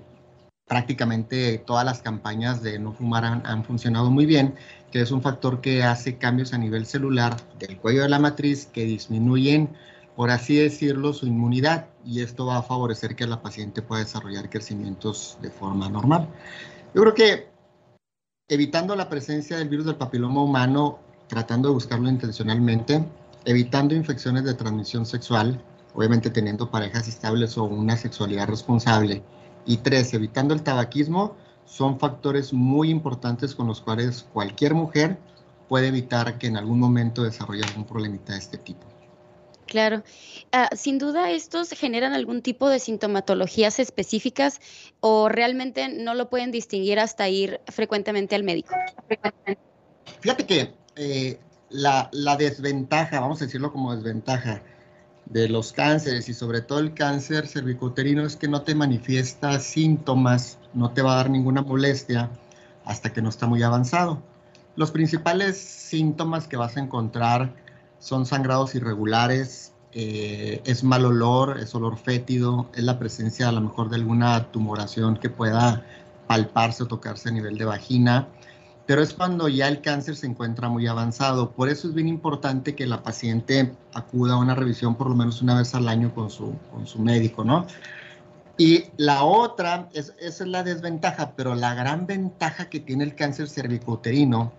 prácticamente 0.66 1.58
todas 1.58 1.84
las 1.84 2.02
campañas 2.02 2.62
de 2.62 2.78
no 2.78 2.92
fumar 2.92 3.24
han, 3.24 3.46
han, 3.46 3.64
funcionado 3.64 4.10
muy 4.10 4.26
bien, 4.26 4.54
que 4.90 5.00
es 5.00 5.10
un 5.10 5.22
factor 5.22 5.60
que 5.60 5.82
hace 5.82 6.18
cambios 6.18 6.52
a 6.52 6.58
nivel 6.58 6.84
celular 6.84 7.36
del 7.58 7.78
cuello 7.78 8.02
de 8.02 8.08
la 8.08 8.18
matriz 8.18 8.66
que 8.66 8.84
disminuyen 8.84 9.70
por 10.16 10.30
así 10.30 10.56
decirlo, 10.56 11.12
su 11.12 11.26
inmunidad 11.26 11.86
y 12.04 12.20
esto 12.20 12.46
va 12.46 12.58
a 12.58 12.62
favorecer 12.62 13.16
que 13.16 13.26
la 13.26 13.40
paciente 13.40 13.82
pueda 13.82 14.02
desarrollar 14.02 14.50
crecimientos 14.50 15.38
de 15.40 15.50
forma 15.50 15.88
normal. 15.88 16.28
Yo 16.94 17.02
creo 17.02 17.14
que 17.14 17.48
evitando 18.48 18.94
la 18.94 19.08
presencia 19.08 19.56
del 19.56 19.68
virus 19.68 19.86
del 19.86 19.96
papiloma 19.96 20.42
humano, 20.42 20.98
tratando 21.28 21.68
de 21.68 21.74
buscarlo 21.74 22.08
intencionalmente, 22.08 23.04
evitando 23.46 23.94
infecciones 23.94 24.44
de 24.44 24.54
transmisión 24.54 25.06
sexual, 25.06 25.62
obviamente 25.94 26.30
teniendo 26.30 26.70
parejas 26.70 27.08
estables 27.08 27.56
o 27.56 27.64
una 27.64 27.96
sexualidad 27.96 28.48
responsable. 28.48 29.22
Y 29.64 29.78
tres, 29.78 30.12
evitando 30.12 30.52
el 30.52 30.62
tabaquismo, 30.62 31.36
son 31.64 31.98
factores 31.98 32.52
muy 32.52 32.90
importantes 32.90 33.54
con 33.54 33.68
los 33.68 33.80
cuales 33.80 34.26
cualquier 34.32 34.74
mujer 34.74 35.18
puede 35.68 35.88
evitar 35.88 36.36
que 36.36 36.48
en 36.48 36.58
algún 36.58 36.78
momento 36.78 37.22
desarrolle 37.22 37.64
algún 37.64 37.84
problemita 37.84 38.34
de 38.34 38.40
este 38.40 38.58
tipo. 38.58 38.91
Claro. 39.72 40.02
Ah, 40.52 40.68
sin 40.76 40.98
duda, 40.98 41.30
estos 41.30 41.70
generan 41.70 42.12
algún 42.12 42.42
tipo 42.42 42.68
de 42.68 42.78
sintomatologías 42.78 43.78
específicas 43.78 44.60
o 45.00 45.30
realmente 45.30 45.88
no 45.88 46.12
lo 46.12 46.28
pueden 46.28 46.50
distinguir 46.50 47.00
hasta 47.00 47.26
ir 47.30 47.58
frecuentemente 47.68 48.34
al 48.34 48.44
médico. 48.44 48.74
Fíjate 50.20 50.44
que 50.44 50.74
eh, 50.96 51.40
la, 51.70 52.10
la, 52.12 52.36
desventaja, 52.36 53.18
vamos 53.20 53.40
a 53.40 53.46
decirlo 53.46 53.72
como 53.72 53.96
desventaja, 53.96 54.62
de 55.24 55.48
los 55.48 55.72
cánceres 55.72 56.28
y 56.28 56.34
sobre 56.34 56.60
todo 56.60 56.78
el 56.78 56.92
cáncer 56.92 57.46
cervicouterino 57.46 58.26
es 58.26 58.36
que 58.36 58.48
no 58.48 58.60
te 58.60 58.74
manifiesta 58.74 59.58
síntomas, 59.58 60.58
no 60.74 60.90
te 60.90 61.00
va 61.00 61.14
a 61.14 61.16
dar 61.16 61.30
ninguna 61.30 61.62
molestia 61.62 62.28
hasta 62.84 63.10
que 63.10 63.22
no 63.22 63.30
está 63.30 63.46
muy 63.46 63.62
avanzado. 63.62 64.22
Los 64.76 64.90
principales 64.90 65.56
síntomas 65.56 66.46
que 66.46 66.58
vas 66.58 66.76
a 66.76 66.80
encontrar 66.80 67.61
son 68.02 68.26
sangrados 68.26 68.74
irregulares, 68.74 69.72
eh, 69.92 70.60
es 70.64 70.82
mal 70.82 71.04
olor, 71.04 71.60
es 71.60 71.72
olor 71.76 71.96
fétido, 71.96 72.68
es 72.74 72.82
la 72.82 72.98
presencia 72.98 73.48
a 73.48 73.52
lo 73.52 73.60
mejor 73.60 73.90
de 73.90 73.96
alguna 73.96 74.50
tumoración 74.50 75.16
que 75.16 75.30
pueda 75.30 75.86
palparse 76.26 76.82
o 76.82 76.86
tocarse 76.86 77.28
a 77.28 77.32
nivel 77.32 77.56
de 77.56 77.64
vagina, 77.64 78.26
pero 78.86 79.02
es 79.02 79.14
cuando 79.14 79.48
ya 79.48 79.68
el 79.68 79.82
cáncer 79.82 80.16
se 80.16 80.26
encuentra 80.26 80.68
muy 80.68 80.88
avanzado. 80.88 81.52
Por 81.52 81.68
eso 81.68 81.86
es 81.86 81.94
bien 81.94 82.08
importante 82.08 82.74
que 82.74 82.86
la 82.86 83.04
paciente 83.04 83.72
acuda 83.94 84.34
a 84.34 84.38
una 84.38 84.56
revisión 84.56 84.96
por 84.96 85.08
lo 85.08 85.14
menos 85.14 85.40
una 85.40 85.58
vez 85.58 85.72
al 85.76 85.86
año 85.86 86.12
con 86.12 86.28
su, 86.28 86.56
con 86.72 86.88
su 86.88 86.98
médico, 86.98 87.44
¿no? 87.44 87.66
Y 88.58 88.86
la 88.96 89.22
otra, 89.22 89.88
es, 89.92 90.12
esa 90.18 90.42
es 90.42 90.50
la 90.50 90.64
desventaja, 90.64 91.34
pero 91.36 91.54
la 91.54 91.74
gran 91.74 92.08
ventaja 92.08 92.68
que 92.68 92.80
tiene 92.80 93.04
el 93.04 93.14
cáncer 93.14 93.48
cervicouterino 93.48 94.52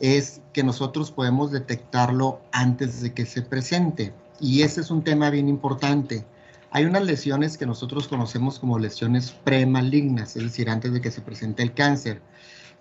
es 0.00 0.40
que 0.52 0.62
nosotros 0.62 1.10
podemos 1.10 1.50
detectarlo 1.50 2.40
antes 2.52 3.00
de 3.00 3.12
que 3.12 3.26
se 3.26 3.42
presente. 3.42 4.12
Y 4.40 4.62
ese 4.62 4.80
es 4.80 4.90
un 4.90 5.02
tema 5.02 5.30
bien 5.30 5.48
importante. 5.48 6.24
Hay 6.70 6.84
unas 6.84 7.04
lesiones 7.04 7.56
que 7.56 7.66
nosotros 7.66 8.08
conocemos 8.08 8.58
como 8.58 8.78
lesiones 8.78 9.32
premalignas, 9.32 10.36
es 10.36 10.42
decir, 10.42 10.70
antes 10.70 10.92
de 10.92 11.00
que 11.00 11.10
se 11.10 11.22
presente 11.22 11.62
el 11.62 11.72
cáncer, 11.72 12.20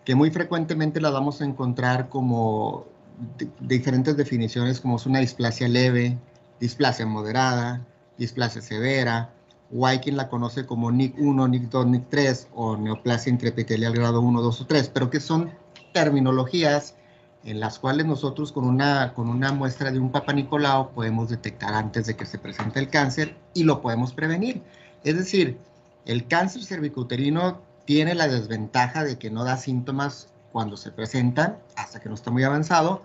que 0.05 0.13
muy 0.13 0.29
frecuentemente 0.29 1.01
las 1.01 1.13
vamos 1.13 1.41
a 1.41 1.45
encontrar 1.45 2.09
como 2.09 2.86
diferentes 3.59 4.15
definiciones, 4.15 4.79
como 4.79 4.97
es 4.97 5.05
una 5.05 5.19
displasia 5.19 5.67
leve, 5.67 6.17
displasia 6.59 7.05
moderada, 7.05 7.86
displasia 8.17 8.62
severa, 8.62 9.33
o 9.74 9.86
hay 9.86 10.00
quien 10.00 10.17
la 10.17 10.29
conoce 10.29 10.65
como 10.65 10.91
NIC 10.91 11.15
1, 11.17 11.47
NIC 11.47 11.63
2, 11.63 11.88
NIC 11.88 12.09
3 12.09 12.47
o 12.53 12.77
neoplasia 12.77 13.31
intraepitelial 13.31 13.93
grado 13.93 14.21
1, 14.21 14.41
2 14.41 14.62
o 14.62 14.65
3, 14.65 14.89
pero 14.93 15.09
que 15.09 15.19
son 15.19 15.51
terminologías 15.93 16.95
en 17.44 17.60
las 17.60 17.79
cuales 17.79 18.06
nosotros 18.06 18.51
con 18.51 18.65
una, 18.65 19.13
con 19.13 19.29
una 19.29 19.51
muestra 19.51 19.91
de 19.91 20.00
un 20.00 20.12
Papa 20.12 20.34
Nicolau 20.34 20.91
podemos 20.91 21.29
detectar 21.29 21.74
antes 21.74 22.08
de 22.08 22.15
que 22.15 22.25
se 22.25 22.39
presente 22.39 22.79
el 22.79 22.89
cáncer 22.89 23.36
y 23.53 23.63
lo 23.63 23.82
podemos 23.82 24.13
prevenir. 24.13 24.62
Es 25.03 25.17
decir, 25.17 25.58
el 26.06 26.27
cáncer 26.27 26.63
cervicouterino 26.63 27.62
tiene 27.86 28.15
la 28.15 28.27
desventaja 28.27 29.03
de 29.03 29.17
que 29.17 29.29
no 29.29 29.44
da 29.44 29.58
síntomas 29.58 30.29
cuando 30.51 30.75
se 30.75 30.91
presentan, 30.91 31.58
hasta 31.75 32.00
que 32.00 32.10
no 32.10 32.15
está 32.15 32.32
muy 32.32 32.44
avanzado, 32.44 33.03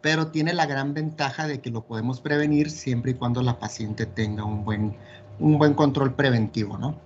pero 0.00 0.28
tiene 0.28 0.52
la 0.54 0.66
gran 0.66 0.92
ventaja 0.92 1.46
de 1.46 1.60
que 1.60 1.70
lo 1.70 1.84
podemos 1.84 2.20
prevenir 2.20 2.70
siempre 2.70 3.12
y 3.12 3.14
cuando 3.14 3.42
la 3.42 3.58
paciente 3.58 4.06
tenga 4.06 4.44
un 4.44 4.64
buen, 4.64 4.96
un 5.38 5.58
buen 5.58 5.74
control 5.74 6.14
preventivo, 6.14 6.76
¿no? 6.78 6.98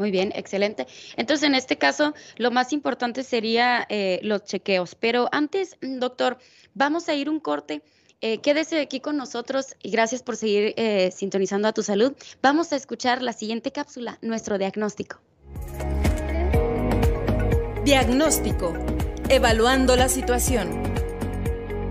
Muy 0.00 0.10
bien, 0.10 0.32
excelente. 0.34 0.86
Entonces, 1.18 1.46
en 1.46 1.54
este 1.54 1.76
caso, 1.76 2.14
lo 2.38 2.50
más 2.50 2.72
importante 2.72 3.22
sería 3.22 3.86
eh, 3.90 4.18
los 4.22 4.44
chequeos. 4.44 4.94
Pero 4.94 5.28
antes, 5.30 5.76
mm, 5.82 5.98
doctor, 5.98 6.38
vamos 6.72 7.10
a 7.10 7.14
ir 7.14 7.28
un 7.28 7.38
corte. 7.38 7.82
Eh, 8.22 8.38
quédese 8.38 8.80
aquí 8.80 9.00
con 9.00 9.18
nosotros 9.18 9.76
y 9.82 9.90
gracias 9.90 10.22
por 10.22 10.36
seguir 10.36 10.72
eh, 10.78 11.10
sintonizando 11.14 11.68
a 11.68 11.74
tu 11.74 11.82
salud. 11.82 12.14
Vamos 12.40 12.72
a 12.72 12.76
escuchar 12.76 13.20
la 13.20 13.34
siguiente 13.34 13.72
cápsula, 13.72 14.16
nuestro 14.22 14.56
diagnóstico. 14.56 15.20
Diagnóstico. 17.84 18.72
Evaluando 19.28 19.96
la 19.96 20.08
situación. 20.08 20.89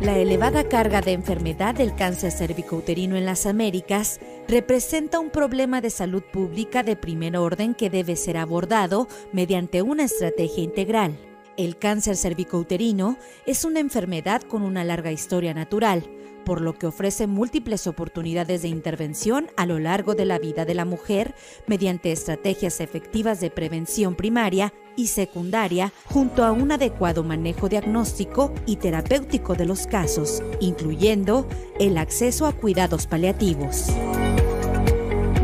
La 0.01 0.17
elevada 0.17 0.63
carga 0.63 1.01
de 1.01 1.11
enfermedad 1.11 1.75
del 1.75 1.93
cáncer 1.93 2.31
cervicouterino 2.31 3.17
en 3.17 3.25
las 3.25 3.45
Américas 3.45 4.21
representa 4.47 5.19
un 5.19 5.29
problema 5.29 5.81
de 5.81 5.89
salud 5.89 6.23
pública 6.23 6.83
de 6.83 6.95
primer 6.95 7.35
orden 7.35 7.75
que 7.75 7.89
debe 7.89 8.15
ser 8.15 8.37
abordado 8.37 9.09
mediante 9.33 9.81
una 9.81 10.05
estrategia 10.05 10.63
integral. 10.63 11.19
El 11.57 11.77
cáncer 11.77 12.15
cervicouterino 12.15 13.17
es 13.45 13.65
una 13.65 13.81
enfermedad 13.81 14.41
con 14.41 14.61
una 14.61 14.85
larga 14.85 15.11
historia 15.11 15.53
natural, 15.53 16.09
por 16.49 16.61
lo 16.61 16.73
que 16.73 16.87
ofrece 16.87 17.27
múltiples 17.27 17.85
oportunidades 17.85 18.63
de 18.63 18.69
intervención 18.69 19.51
a 19.55 19.67
lo 19.67 19.77
largo 19.77 20.15
de 20.15 20.25
la 20.25 20.39
vida 20.39 20.65
de 20.65 20.73
la 20.73 20.83
mujer 20.83 21.35
mediante 21.67 22.11
estrategias 22.11 22.81
efectivas 22.81 23.39
de 23.39 23.51
prevención 23.51 24.15
primaria 24.15 24.73
y 24.95 25.09
secundaria 25.09 25.93
junto 26.05 26.43
a 26.43 26.51
un 26.51 26.71
adecuado 26.71 27.23
manejo 27.23 27.69
diagnóstico 27.69 28.51
y 28.65 28.77
terapéutico 28.77 29.53
de 29.53 29.67
los 29.67 29.85
casos, 29.85 30.41
incluyendo 30.59 31.47
el 31.79 31.99
acceso 31.99 32.47
a 32.47 32.51
cuidados 32.51 33.05
paliativos. 33.05 33.85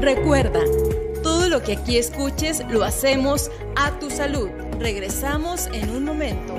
Recuerda, 0.01 0.61
todo 1.21 1.49
lo 1.49 1.61
que 1.61 1.73
aquí 1.73 1.99
escuches 1.99 2.63
lo 2.71 2.83
hacemos 2.83 3.51
a 3.75 3.91
tu 3.99 4.09
salud. 4.09 4.49
Regresamos 4.79 5.67
en 5.67 5.87
un 5.91 6.03
momento. 6.03 6.55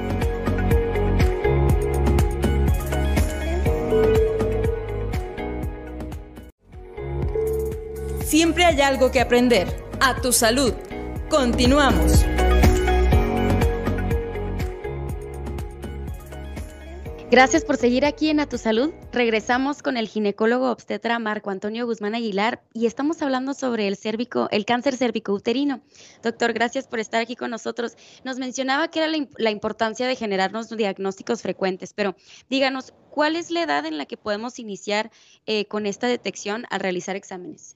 Siempre 8.26 8.64
hay 8.64 8.80
algo 8.80 9.12
que 9.12 9.20
aprender. 9.20 9.68
A 10.00 10.20
tu 10.20 10.32
salud. 10.32 10.74
Continuamos. 11.30 12.24
Gracias 17.30 17.64
por 17.64 17.76
seguir 17.76 18.04
aquí 18.04 18.28
en 18.28 18.40
A 18.40 18.48
Tu 18.48 18.58
Salud. 18.58 18.92
Regresamos 19.12 19.80
con 19.80 19.96
el 19.96 20.08
ginecólogo 20.08 20.72
obstetra 20.72 21.20
Marco 21.20 21.50
Antonio 21.50 21.86
Guzmán 21.86 22.16
Aguilar 22.16 22.64
y 22.72 22.86
estamos 22.86 23.22
hablando 23.22 23.54
sobre 23.54 23.86
el 23.86 23.96
cérvico, 23.96 24.48
el 24.50 24.64
cáncer 24.64 24.96
cervicouterino. 24.96 25.80
Doctor, 26.20 26.52
gracias 26.52 26.88
por 26.88 26.98
estar 26.98 27.22
aquí 27.22 27.36
con 27.36 27.52
nosotros. 27.52 27.96
Nos 28.24 28.38
mencionaba 28.38 28.88
que 28.88 29.04
era 29.04 29.26
la, 29.36 29.50
importancia 29.50 30.08
de 30.08 30.16
generarnos 30.16 30.68
diagnósticos 30.68 31.42
frecuentes, 31.42 31.92
pero 31.92 32.16
díganos, 32.50 32.92
¿cuál 33.08 33.36
es 33.36 33.52
la 33.52 33.62
edad 33.62 33.86
en 33.86 33.98
la 33.98 34.06
que 34.06 34.16
podemos 34.16 34.58
iniciar 34.58 35.12
eh, 35.46 35.66
con 35.66 35.86
esta 35.86 36.08
detección 36.08 36.64
al 36.70 36.80
realizar 36.80 37.14
exámenes? 37.14 37.75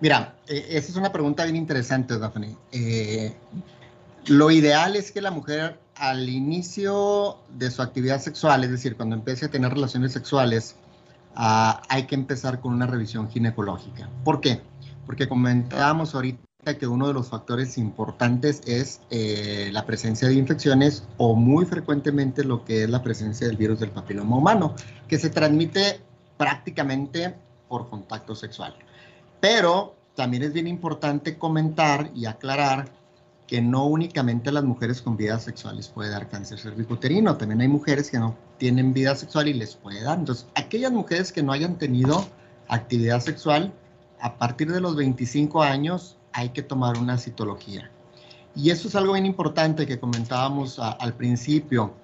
Mira, 0.00 0.36
eh, 0.46 0.66
esa 0.70 0.90
es 0.90 0.96
una 0.96 1.10
pregunta 1.12 1.44
bien 1.44 1.56
interesante, 1.56 2.18
Daphne. 2.18 2.56
Eh, 2.72 3.34
lo 4.26 4.50
ideal 4.50 4.94
es 4.94 5.10
que 5.10 5.20
la 5.20 5.30
mujer 5.30 5.78
al 5.96 6.28
inicio 6.28 7.38
de 7.56 7.70
su 7.70 7.82
actividad 7.82 8.20
sexual, 8.20 8.62
es 8.62 8.70
decir, 8.70 8.96
cuando 8.96 9.16
empiece 9.16 9.46
a 9.46 9.50
tener 9.50 9.72
relaciones 9.72 10.12
sexuales, 10.12 10.76
ah, 11.34 11.82
hay 11.88 12.06
que 12.06 12.14
empezar 12.14 12.60
con 12.60 12.72
una 12.74 12.86
revisión 12.86 13.28
ginecológica. 13.28 14.08
¿Por 14.24 14.40
qué? 14.40 14.60
Porque 15.06 15.28
comentábamos 15.28 16.14
ahorita 16.14 16.78
que 16.78 16.86
uno 16.86 17.08
de 17.08 17.14
los 17.14 17.28
factores 17.28 17.78
importantes 17.78 18.60
es 18.66 19.00
eh, 19.10 19.70
la 19.72 19.86
presencia 19.86 20.28
de 20.28 20.34
infecciones 20.34 21.04
o 21.16 21.34
muy 21.34 21.64
frecuentemente 21.64 22.44
lo 22.44 22.64
que 22.64 22.84
es 22.84 22.90
la 22.90 23.02
presencia 23.02 23.46
del 23.46 23.56
virus 23.56 23.80
del 23.80 23.90
papiloma 23.90 24.36
humano, 24.36 24.74
que 25.08 25.18
se 25.18 25.30
transmite 25.30 26.00
prácticamente 26.36 27.34
por 27.68 27.88
contacto 27.88 28.36
sexual. 28.36 28.76
Pero 29.40 29.94
también 30.14 30.42
es 30.42 30.52
bien 30.52 30.66
importante 30.66 31.38
comentar 31.38 32.10
y 32.14 32.26
aclarar 32.26 32.88
que 33.46 33.62
no 33.62 33.86
únicamente 33.86 34.50
a 34.50 34.52
las 34.52 34.64
mujeres 34.64 35.00
con 35.00 35.16
vidas 35.16 35.44
sexuales 35.44 35.88
puede 35.88 36.10
dar 36.10 36.28
cáncer 36.28 36.58
cervicuterino, 36.58 37.36
también 37.36 37.62
hay 37.62 37.68
mujeres 37.68 38.10
que 38.10 38.18
no 38.18 38.36
tienen 38.58 38.92
vida 38.92 39.14
sexual 39.14 39.48
y 39.48 39.54
les 39.54 39.74
puede 39.74 40.02
dar. 40.02 40.18
Entonces, 40.18 40.46
aquellas 40.54 40.92
mujeres 40.92 41.32
que 41.32 41.42
no 41.42 41.52
hayan 41.52 41.78
tenido 41.78 42.26
actividad 42.68 43.20
sexual, 43.20 43.72
a 44.20 44.36
partir 44.36 44.70
de 44.70 44.80
los 44.80 44.96
25 44.96 45.62
años 45.62 46.18
hay 46.32 46.50
que 46.50 46.62
tomar 46.62 46.98
una 46.98 47.16
citología. 47.16 47.90
Y 48.54 48.70
eso 48.70 48.88
es 48.88 48.96
algo 48.96 49.14
bien 49.14 49.24
importante 49.24 49.86
que 49.86 49.98
comentábamos 49.98 50.78
al 50.78 51.14
principio. 51.14 51.94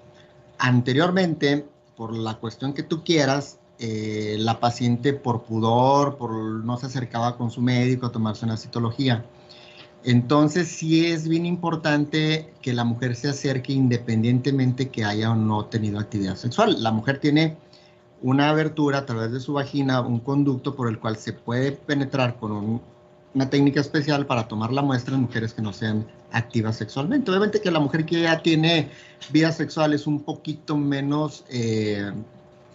Anteriormente, 0.59 1.67
por 1.97 2.15
la 2.15 2.35
cuestión 2.35 2.73
que 2.73 2.85
tú 2.85 3.03
quieras, 3.05 3.59
eh, 3.79 4.37
la 4.39 4.61
paciente 4.61 5.13
por 5.13 5.43
pudor, 5.43 6.17
por 6.17 6.33
no 6.33 6.77
se 6.77 6.87
acercaba 6.87 7.37
con 7.37 7.51
su 7.51 7.61
médico 7.61 8.07
a 8.07 8.13
tomarse 8.13 8.45
una 8.45 8.57
citología. 8.57 9.25
Entonces 10.05 10.69
sí 10.69 11.07
es 11.07 11.27
bien 11.27 11.47
importante 11.47 12.53
que 12.61 12.75
la 12.75 12.85
mujer 12.85 13.17
se 13.17 13.29
acerque 13.29 13.73
independientemente 13.73 14.91
que 14.91 15.05
haya 15.05 15.31
o 15.31 15.35
no 15.35 15.65
tenido 15.67 15.99
actividad 15.99 16.37
sexual. 16.37 16.83
La 16.83 16.93
mujer 16.93 17.19
tiene 17.19 17.57
una 18.23 18.51
abertura 18.51 18.99
a 18.99 19.07
través 19.07 19.33
de 19.33 19.41
su 19.41 19.55
vagina, 19.55 20.01
un 20.03 20.21
conducto 20.21 20.75
por 20.77 20.89
el 20.89 20.99
cual 20.99 21.17
se 21.17 21.33
puede 21.33 21.73
penetrar 21.73 22.37
con 22.39 22.81
una 23.35 23.51
técnica 23.51 23.81
especial 23.81 24.27
para 24.27 24.47
tomar 24.47 24.73
la 24.73 24.83
muestra 24.83 25.15
en 25.15 25.23
mujeres 25.23 25.53
que 25.55 25.63
no 25.63 25.73
sean 25.73 26.07
activas 26.33 26.77
sexualmente. 26.77 27.31
Obviamente 27.31 27.61
que 27.61 27.71
la 27.71 27.81
mujer 27.81 28.05
que 28.07 28.23
ya 28.23 28.41
tiene 28.43 28.91
vida 29.31 29.53
sexual 29.53 29.95
es 29.95 30.07
un 30.07 30.21
poquito 30.23 30.77
menos 30.77 31.45
eh, 31.49 32.13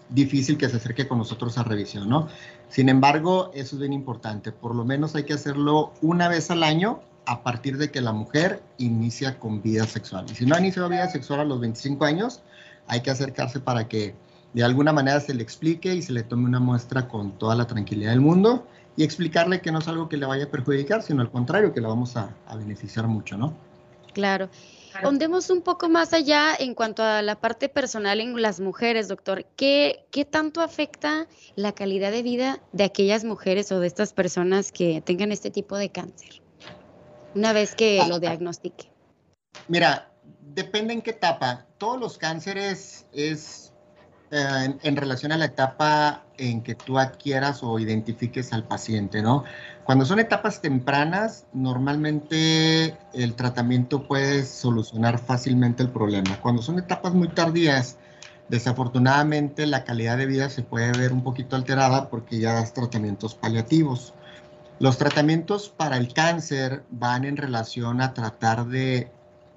difícil 0.10 0.58
que 0.58 0.68
se 0.70 0.78
acerque 0.78 1.08
con 1.08 1.18
nosotros 1.20 1.58
a 1.58 1.64
revisión, 1.64 2.10
¿no? 2.10 2.28
Sin 2.68 2.90
embargo, 2.90 3.52
eso 3.54 3.76
es 3.76 3.80
bien 3.80 3.94
importante. 3.94 4.52
Por 4.52 4.76
lo 4.76 4.84
menos 4.86 5.16
hay 5.16 5.24
que 5.24 5.34
hacerlo 5.34 5.94
una 6.02 6.28
vez 6.28 6.52
al 6.52 6.64
año 6.64 7.02
a 7.26 7.44
partir 7.44 7.78
de 7.78 7.92
que 7.92 8.02
la 8.02 8.12
mujer 8.12 8.62
inicia 8.78 9.38
con 9.40 9.62
vida 9.62 9.86
sexual. 9.86 10.26
Y 10.32 10.36
si 10.36 10.46
no 10.46 10.56
ha 10.56 10.60
iniciado 10.60 10.90
vida 10.90 11.08
sexual 11.10 11.42
a 11.42 11.46
los 11.46 11.60
25 11.60 12.04
años, 12.06 12.42
hay 12.88 13.02
que 13.02 13.12
acercarse 13.12 13.60
para 13.60 13.88
que 13.88 14.16
de 14.54 14.64
alguna 14.64 14.92
manera 14.92 15.20
se 15.20 15.34
le 15.34 15.44
explique 15.44 15.94
y 15.94 16.02
se 16.02 16.12
le 16.12 16.24
tome 16.24 16.46
una 16.46 16.60
muestra 16.60 17.08
con 17.08 17.38
toda 17.38 17.56
la 17.56 17.68
tranquilidad 17.68 18.12
del 18.12 18.22
mundo 18.22 18.66
y 18.98 19.04
explicarle 19.04 19.62
que 19.62 19.72
no 19.72 19.80
es 19.80 19.88
algo 19.88 20.10
que 20.10 20.18
le 20.18 20.26
vaya 20.26 20.46
a 20.46 20.50
perjudicar, 20.50 21.04
sino 21.04 21.22
al 21.22 21.30
contrario, 21.30 21.72
que 21.72 21.82
la 21.82 21.88
vamos 21.88 22.18
a, 22.18 22.36
beneficiar 22.58 23.08
mucho, 23.08 23.38
¿no? 23.38 23.54
Claro. 24.14 24.50
Ondemos 25.04 25.50
un 25.50 25.62
poco 25.62 25.90
más 25.90 26.14
allá 26.14 26.56
en 26.58 26.74
cuanto 26.74 27.04
a 27.04 27.22
la 27.22 27.40
parte 27.40 27.70
personal 27.70 28.20
en 28.20 28.42
las 28.42 28.60
mujeres, 28.60 29.08
doctor. 29.08 29.46
¿Qué, 29.56 30.06
¿Qué 30.12 30.26
tanto 30.26 30.62
afecta 30.62 31.28
la 31.56 31.72
calidad 31.74 32.12
de 32.12 32.24
vida 32.24 32.60
de 32.74 32.84
aquellas 32.84 33.24
mujeres 33.24 33.72
o 33.72 33.80
de 33.80 33.88
estas 33.88 34.14
personas 34.14 34.72
que 34.72 35.02
tengan 35.02 35.32
este 35.32 35.52
tipo 35.52 35.78
de 35.78 35.90
cáncer? 35.90 36.42
Una 37.36 37.54
vez 37.54 37.76
que 37.76 38.04
lo 38.08 38.20
diagnostique. 38.20 38.92
Mira, 39.68 40.12
depende 40.42 40.94
en 40.94 41.02
qué 41.02 41.12
etapa. 41.12 41.68
Todos 41.78 42.00
los 42.00 42.18
cánceres 42.18 43.06
es 43.14 43.69
eh, 44.32 44.76
en, 44.84 44.96
relación 44.96 45.32
a 45.32 45.38
la 45.38 45.46
etapa 45.46 46.24
en 46.38 46.62
que 46.62 46.76
tú 46.76 47.00
adquieras 47.00 47.64
o 47.64 47.80
identifiques 47.80 48.54
al 48.54 48.64
paciente, 48.64 49.24
¿no? 49.24 49.44
Cuando 49.84 50.06
son 50.06 50.20
etapas 50.20 50.62
tempranas, 50.62 51.48
normalmente 51.52 52.96
el 53.14 53.34
tratamiento 53.34 54.08
puede 54.08 54.46
solucionar 54.46 55.18
fácilmente 55.18 55.82
el 55.82 55.90
problema. 55.90 56.40
Cuando 56.42 56.62
son 56.62 56.78
etapas 56.78 57.16
muy 57.16 57.30
tardías, 57.30 57.98
desafortunadamente 58.50 59.66
la 59.66 59.84
calidad 59.84 60.18
de 60.18 60.28
vida 60.28 60.50
se 60.50 60.62
puede 60.62 60.92
ver 60.92 61.12
un 61.12 61.24
poquito 61.24 61.56
alterada 61.56 62.10
porque 62.10 62.40
ya 62.40 62.54
das 62.54 62.74
tratamientos 62.74 63.34
paliativos. 63.34 64.14
Los 64.80 65.00
tratamientos 65.00 65.70
para 65.70 65.98
el 65.98 66.14
cáncer 66.14 66.84
van 66.92 67.26
en 67.26 67.36
relación 67.36 68.00
a 68.00 68.14
tratar 68.14 68.68
de 68.68 69.12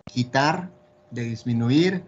quitar, 0.07 0.71
de 1.11 1.25
disminuir 1.25 2.05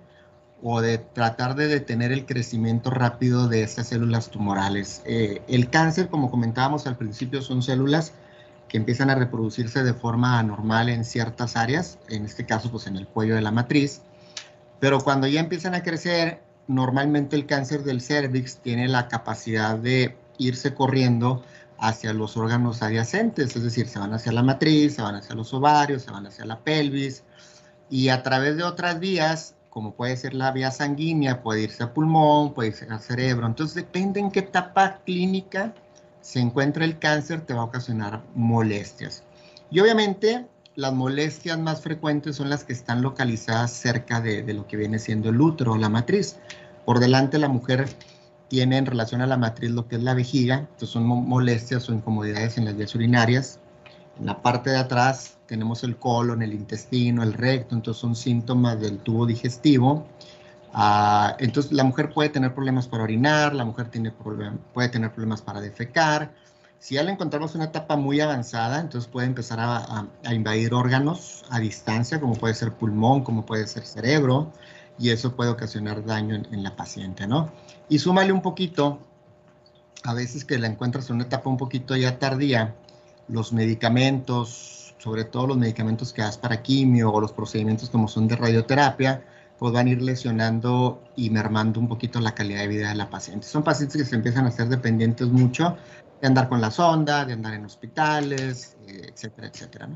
o 0.66 0.80
de 0.80 0.96
tratar 0.96 1.56
de 1.56 1.68
detener 1.68 2.10
el 2.10 2.24
crecimiento 2.24 2.88
rápido 2.88 3.48
de 3.48 3.62
estas 3.62 3.88
células 3.88 4.30
tumorales. 4.30 5.02
Eh, 5.04 5.42
el 5.46 5.68
cáncer, 5.68 6.08
como 6.08 6.30
comentábamos 6.30 6.86
al 6.86 6.96
principio, 6.96 7.42
son 7.42 7.62
células 7.62 8.14
que 8.66 8.78
empiezan 8.78 9.10
a 9.10 9.14
reproducirse 9.14 9.84
de 9.84 9.92
forma 9.92 10.38
anormal 10.38 10.88
en 10.88 11.04
ciertas 11.04 11.56
áreas, 11.56 11.98
en 12.08 12.24
este 12.24 12.46
caso 12.46 12.70
pues 12.70 12.86
en 12.86 12.96
el 12.96 13.06
cuello 13.06 13.34
de 13.34 13.42
la 13.42 13.50
matriz, 13.50 14.00
pero 14.80 15.00
cuando 15.00 15.26
ya 15.26 15.40
empiezan 15.40 15.74
a 15.74 15.82
crecer, 15.82 16.40
normalmente 16.66 17.36
el 17.36 17.44
cáncer 17.44 17.84
del 17.84 18.00
cervix 18.00 18.56
tiene 18.56 18.88
la 18.88 19.08
capacidad 19.08 19.76
de 19.76 20.16
irse 20.38 20.72
corriendo 20.72 21.44
hacia 21.78 22.14
los 22.14 22.38
órganos 22.38 22.82
adyacentes, 22.82 23.54
es 23.54 23.62
decir, 23.62 23.86
se 23.86 23.98
van 23.98 24.14
hacia 24.14 24.32
la 24.32 24.42
matriz, 24.42 24.94
se 24.94 25.02
van 25.02 25.16
hacia 25.16 25.34
los 25.34 25.52
ovarios, 25.52 26.04
se 26.04 26.10
van 26.10 26.26
hacia 26.26 26.46
la 26.46 26.60
pelvis, 26.60 27.22
y 27.90 28.08
a 28.08 28.22
través 28.22 28.56
de 28.56 28.62
otras 28.62 28.98
vías 28.98 29.54
como 29.74 29.92
puede 29.92 30.16
ser 30.16 30.34
la 30.34 30.52
vía 30.52 30.70
sanguínea, 30.70 31.42
puede 31.42 31.62
irse 31.62 31.82
a 31.82 31.92
pulmón, 31.92 32.54
puede 32.54 32.68
irse 32.68 32.86
al 32.88 33.00
cerebro. 33.00 33.44
Entonces, 33.44 33.74
depende 33.74 34.20
en 34.20 34.30
qué 34.30 34.38
etapa 34.38 35.00
clínica 35.04 35.74
se 36.20 36.38
encuentra 36.38 36.84
el 36.84 37.00
cáncer, 37.00 37.40
te 37.40 37.54
va 37.54 37.62
a 37.62 37.64
ocasionar 37.64 38.22
molestias. 38.36 39.24
Y 39.72 39.80
obviamente, 39.80 40.46
las 40.76 40.92
molestias 40.92 41.58
más 41.58 41.80
frecuentes 41.80 42.36
son 42.36 42.50
las 42.50 42.62
que 42.62 42.72
están 42.72 43.02
localizadas 43.02 43.72
cerca 43.72 44.20
de, 44.20 44.44
lo 44.54 44.64
que 44.68 44.76
viene 44.76 45.00
siendo 45.00 45.30
el 45.30 45.40
útero 45.40 45.72
o 45.72 45.76
la 45.76 45.88
matriz. 45.88 46.36
Por 46.84 47.00
delante, 47.00 47.40
la 47.40 47.48
mujer 47.48 47.88
tiene 48.46 48.78
en 48.78 48.86
relación 48.86 49.22
a 49.22 49.26
la 49.26 49.36
matriz 49.36 49.72
lo 49.72 49.88
que 49.88 49.96
es 49.96 50.04
la 50.04 50.14
vejiga, 50.14 50.58
entonces 50.58 50.90
son 50.90 51.04
molestias 51.04 51.88
o 51.88 51.92
incomodidades 51.92 52.58
en 52.58 52.66
las 52.66 52.76
vías 52.76 52.94
urinarias. 52.94 53.58
En 54.18 54.26
la 54.26 54.42
parte 54.42 54.70
de 54.70 54.78
atrás 54.78 55.38
tenemos 55.46 55.82
el 55.84 55.96
colon, 55.96 56.42
el 56.42 56.52
intestino, 56.52 57.22
el 57.22 57.32
recto, 57.32 57.74
entonces 57.74 58.00
son 58.00 58.14
síntomas 58.14 58.80
del 58.80 58.98
tubo 58.98 59.26
digestivo. 59.26 60.06
Ah, 60.72 61.36
entonces 61.38 61.72
la 61.72 61.84
mujer 61.84 62.12
puede 62.12 62.28
tener 62.28 62.54
problemas 62.54 62.88
para 62.88 63.04
orinar, 63.04 63.54
la 63.54 63.64
mujer 63.64 63.88
tiene 63.90 64.12
puede 64.72 64.88
tener 64.88 65.12
problemas 65.12 65.42
para 65.42 65.60
defecar. 65.60 66.32
Si 66.78 66.96
ya 66.96 67.02
le 67.02 67.12
encontramos 67.12 67.54
una 67.54 67.64
etapa 67.64 67.96
muy 67.96 68.20
avanzada, 68.20 68.80
entonces 68.80 69.08
puede 69.10 69.26
empezar 69.26 69.58
a, 69.60 70.06
invadir 70.32 70.74
órganos 70.74 71.44
a 71.50 71.58
distancia, 71.58 72.20
como 72.20 72.34
puede 72.34 72.54
ser 72.54 72.72
pulmón, 72.72 73.24
como 73.24 73.46
puede 73.46 73.66
ser 73.66 73.84
cerebro, 73.86 74.52
y 74.98 75.10
eso 75.10 75.34
puede 75.34 75.50
ocasionar 75.50 76.04
daño 76.04 76.34
en, 76.34 76.46
en 76.52 76.62
la 76.62 76.76
paciente, 76.76 77.26
¿no? 77.26 77.50
Y 77.88 78.00
súmale 78.00 78.32
un 78.32 78.42
poquito, 78.42 78.98
a 80.02 80.12
veces 80.12 80.44
que 80.44 80.58
la 80.58 80.66
encuentras 80.66 81.08
en 81.08 81.16
una 81.16 81.24
etapa 81.24 81.48
un 81.48 81.56
poquito 81.56 81.96
ya 81.96 82.18
tardía, 82.18 82.74
los 83.28 83.52
medicamentos, 83.52 84.94
sobre 84.98 85.24
todo 85.24 85.48
los 85.48 85.56
medicamentos 85.56 86.12
que 86.12 86.22
das 86.22 86.38
para 86.38 86.62
quimio 86.62 87.12
o 87.12 87.20
los 87.20 87.32
procedimientos 87.32 87.90
como 87.90 88.08
son 88.08 88.28
de 88.28 88.36
radioterapia, 88.36 89.24
pues 89.58 89.72
van 89.72 89.86
a 89.86 89.90
ir 89.90 90.02
lesionando 90.02 91.02
y 91.16 91.30
mermando 91.30 91.80
un 91.80 91.88
poquito 91.88 92.20
la 92.20 92.34
calidad 92.34 92.60
de 92.60 92.68
vida 92.68 92.88
de 92.88 92.94
la 92.96 93.08
paciente. 93.10 93.46
Son 93.46 93.62
pacientes 93.62 94.02
que 94.02 94.08
se 94.08 94.16
empiezan 94.16 94.46
a 94.46 94.50
ser 94.50 94.68
dependientes 94.68 95.28
mucho 95.28 95.76
de 96.20 96.26
andar 96.26 96.48
con 96.48 96.60
la 96.60 96.70
sonda, 96.70 97.24
de 97.24 97.34
andar 97.34 97.54
en 97.54 97.64
hospitales, 97.64 98.76
eh, 98.86 99.10
etcétera, 99.12 99.48
etcétera. 99.48 99.88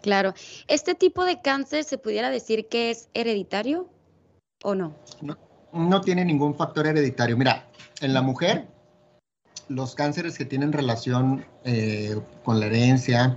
Claro. 0.00 0.34
¿Este 0.68 0.94
tipo 0.94 1.24
de 1.24 1.40
cáncer 1.40 1.84
se 1.84 1.98
pudiera 1.98 2.30
decir 2.30 2.68
que 2.68 2.90
es 2.90 3.08
hereditario 3.12 3.88
o 4.62 4.74
no? 4.74 4.94
No, 5.20 5.36
no 5.72 6.00
tiene 6.00 6.24
ningún 6.24 6.54
factor 6.54 6.86
hereditario. 6.86 7.36
Mira, 7.36 7.68
en 8.00 8.14
la 8.14 8.22
mujer 8.22 8.68
los 9.68 9.94
cánceres 9.94 10.38
que 10.38 10.44
tienen 10.44 10.72
relación 10.72 11.44
eh, 11.64 12.20
con 12.44 12.60
la 12.60 12.66
herencia 12.66 13.36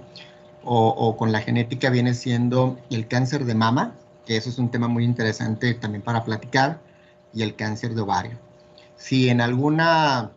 o, 0.63 1.15
con 1.17 1.31
la 1.31 1.41
genética 1.41 1.89
viene 1.89 2.13
siendo 2.13 2.77
el 2.91 3.07
cáncer 3.07 3.45
de 3.45 3.55
mama, 3.55 3.95
que 4.25 4.37
eso 4.37 4.49
es 4.49 4.59
un 4.59 4.69
tema 4.69 4.87
muy 4.87 5.03
interesante 5.03 5.73
también 5.73 6.03
para 6.03 6.23
platicar, 6.23 6.79
y 7.33 7.41
el 7.41 7.55
cáncer 7.55 7.95
de 7.95 8.01
ovario. 8.01 8.37
Si 8.95 9.29
en 9.29 9.41
alguna, 9.41 10.31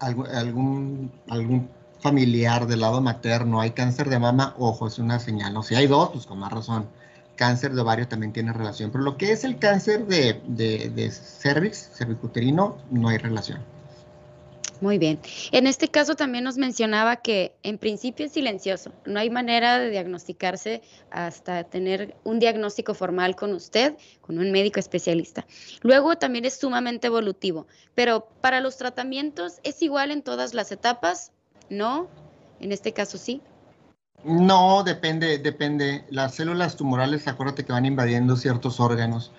algún, 0.00 1.12
algún 1.28 1.68
familiar 2.00 2.66
del 2.66 2.80
lado 2.80 3.00
materno 3.00 3.60
hay 3.60 3.70
cáncer 3.70 4.08
de 4.08 4.18
mama, 4.18 4.54
ojo, 4.58 4.88
es 4.88 4.98
una 4.98 5.20
señal. 5.20 5.56
O 5.56 5.62
si 5.62 5.74
hay 5.74 5.86
dos, 5.86 6.10
pues 6.10 6.26
con 6.26 6.38
más 6.38 6.52
razón. 6.52 6.86
Cáncer 7.36 7.74
de 7.74 7.82
ovario 7.82 8.08
también 8.08 8.32
tiene 8.32 8.52
relación. 8.52 8.90
Pero 8.90 9.04
lo 9.04 9.16
que 9.16 9.30
es 9.30 9.44
el 9.44 9.58
cáncer 9.58 10.06
de, 10.06 10.40
de, 10.46 10.90
de 10.90 11.10
cervix, 11.10 11.90
cervicuterino, 11.94 12.78
no 12.90 13.08
hay 13.10 13.18
relación. 13.18 13.75
Muy 14.80 14.98
bien. 14.98 15.18
En 15.52 15.66
este 15.66 15.88
caso 15.88 16.16
también 16.16 16.44
nos 16.44 16.58
mencionaba 16.58 17.16
que 17.16 17.54
en 17.62 17.78
principio 17.78 18.26
es 18.26 18.32
silencioso. 18.32 18.92
No 19.06 19.18
hay 19.18 19.30
manera 19.30 19.78
de 19.78 19.90
diagnosticarse 19.90 20.82
hasta 21.10 21.64
tener 21.64 22.14
un 22.24 22.38
diagnóstico 22.38 22.92
formal 22.92 23.36
con 23.36 23.54
usted, 23.54 23.94
con 24.20 24.38
un 24.38 24.52
médico 24.52 24.78
especialista. 24.78 25.46
Luego 25.82 26.16
también 26.16 26.44
es 26.44 26.58
sumamente 26.58 27.06
evolutivo. 27.06 27.66
Pero 27.94 28.28
para 28.40 28.60
los 28.60 28.76
tratamientos, 28.76 29.60
¿es 29.62 29.80
igual 29.82 30.10
en 30.10 30.22
todas 30.22 30.52
las 30.52 30.70
etapas? 30.72 31.32
¿No? 31.70 32.08
En 32.60 32.72
este 32.72 32.92
caso 32.92 33.16
sí. 33.16 33.40
No, 34.24 34.82
depende, 34.82 35.38
depende. 35.38 36.04
Las 36.10 36.34
células 36.34 36.76
tumorales, 36.76 37.26
acuérdate 37.28 37.64
que 37.64 37.72
van 37.72 37.86
invadiendo 37.86 38.36
ciertos 38.36 38.80
órganos. 38.80 39.32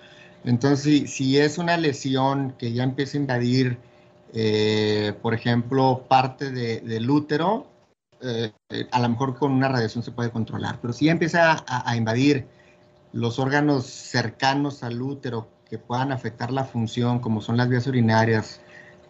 Entonces, 0.44 0.80
si, 0.80 1.06
si 1.06 1.38
es 1.38 1.58
una 1.58 1.76
lesión 1.76 2.54
que 2.58 2.72
ya 2.72 2.82
empieza 2.82 3.18
a 3.18 3.20
invadir 3.20 3.78
eh, 4.34 5.14
por 5.22 5.34
ejemplo, 5.34 6.04
parte 6.08 6.50
del 6.50 7.10
útero, 7.10 7.66
eh, 8.20 8.52
a 8.90 9.00
lo 9.00 9.08
mejor 9.08 9.38
con 9.38 9.52
una 9.52 9.68
radiación 9.68 10.02
se 10.04 10.10
puede 10.10 10.30
controlar, 10.30 10.78
pero 10.80 10.92
si 10.92 11.06
ya 11.06 11.12
empieza 11.12 11.64
a, 11.66 11.96
invadir 11.96 12.46
los 13.12 13.38
órganos 13.38 13.86
cercanos 13.86 14.82
al 14.82 15.00
útero 15.00 15.48
que 15.68 15.78
puedan 15.78 16.12
afectar 16.12 16.50
la 16.50 16.64
función, 16.64 17.20
como 17.20 17.40
son 17.40 17.56
las 17.56 17.68
vías 17.68 17.86
urinarias, 17.86 18.60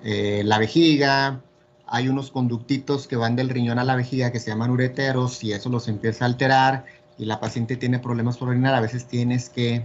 eh, 0.04 0.42
la 0.44 0.58
vejiga, 0.58 1.40
hay 1.86 2.08
unos 2.08 2.30
conductitos 2.30 3.08
que 3.08 3.16
van 3.16 3.34
del 3.34 3.48
riñón 3.48 3.78
a 3.78 3.84
la 3.84 3.96
vejiga 3.96 4.30
que 4.30 4.38
se 4.38 4.50
llaman 4.50 4.70
ureteros 4.70 5.42
y 5.42 5.52
eso 5.52 5.68
los 5.70 5.88
empieza 5.88 6.24
a 6.24 6.28
alterar 6.28 6.84
y 7.16 7.24
la 7.24 7.40
paciente 7.40 7.76
tiene 7.76 7.98
problemas 7.98 8.36
por 8.36 8.50
orinar, 8.50 8.74
a 8.74 8.80
veces 8.80 9.06
tienes 9.06 9.48
que 9.48 9.84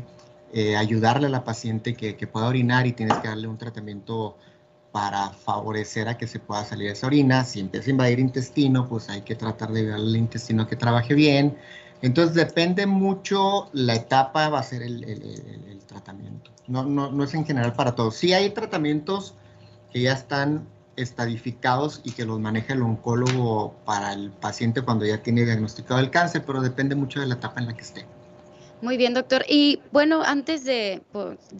ayudarle 0.77 1.25
a 1.25 1.29
la 1.31 1.43
paciente 1.43 1.95
que, 1.95 2.15
que, 2.15 2.27
pueda 2.27 2.45
orinar 2.45 2.85
y 2.85 2.91
tienes 2.91 3.17
que 3.17 3.27
darle 3.27 3.47
un 3.47 3.57
tratamiento 3.57 4.37
para 4.93 5.31
favorecer 5.31 6.07
a 6.07 6.17
que 6.19 6.27
se 6.27 6.39
pueda 6.39 6.63
salir 6.63 6.91
esa 6.91 7.07
orina. 7.07 7.43
Si 7.43 7.59
empieza 7.59 7.89
a 7.89 7.91
invadir 7.91 8.19
intestino, 8.19 8.87
pues 8.87 9.09
hay 9.09 9.23
que 9.23 9.33
tratar 9.33 9.71
de 9.71 9.85
ver 9.85 9.93
al 9.95 10.15
intestino 10.15 10.67
que 10.67 10.75
trabaje 10.75 11.15
bien. 11.15 11.57
Entonces 12.03 12.35
depende 12.35 12.85
mucho 12.85 13.69
la 13.73 13.95
etapa, 13.95 14.49
va 14.49 14.59
a 14.59 14.63
ser 14.63 14.83
el, 14.83 15.81
tratamiento. 15.87 16.51
No, 16.67 16.83
no, 16.83 17.11
no, 17.11 17.23
es 17.23 17.33
en 17.33 17.43
general 17.43 17.73
para 17.73 17.95
todos. 17.95 18.15
Sí 18.15 18.33
hay 18.33 18.51
tratamientos 18.51 19.33
que 19.91 20.01
ya 20.01 20.13
están 20.13 20.67
estadificados 20.95 22.01
y 22.03 22.11
que 22.11 22.23
los 22.23 22.39
maneja 22.39 22.73
el 22.73 22.83
oncólogo 22.83 23.73
para 23.85 24.13
el 24.13 24.29
paciente 24.29 24.83
cuando 24.83 25.05
ya 25.05 25.23
tiene 25.23 25.43
diagnosticado 25.43 25.99
el 25.99 26.11
cáncer, 26.11 26.43
pero 26.45 26.61
depende 26.61 26.93
mucho 26.93 27.19
de 27.19 27.25
la 27.25 27.33
etapa 27.33 27.59
en 27.59 27.65
la 27.65 27.73
que 27.73 27.81
esté. 27.81 28.05
Muy 28.83 28.97
bien, 28.97 29.15
doctor. 29.15 29.43
Y 29.49 29.81
bueno, 29.91 30.21
antes 30.23 30.65
de, 30.65 31.01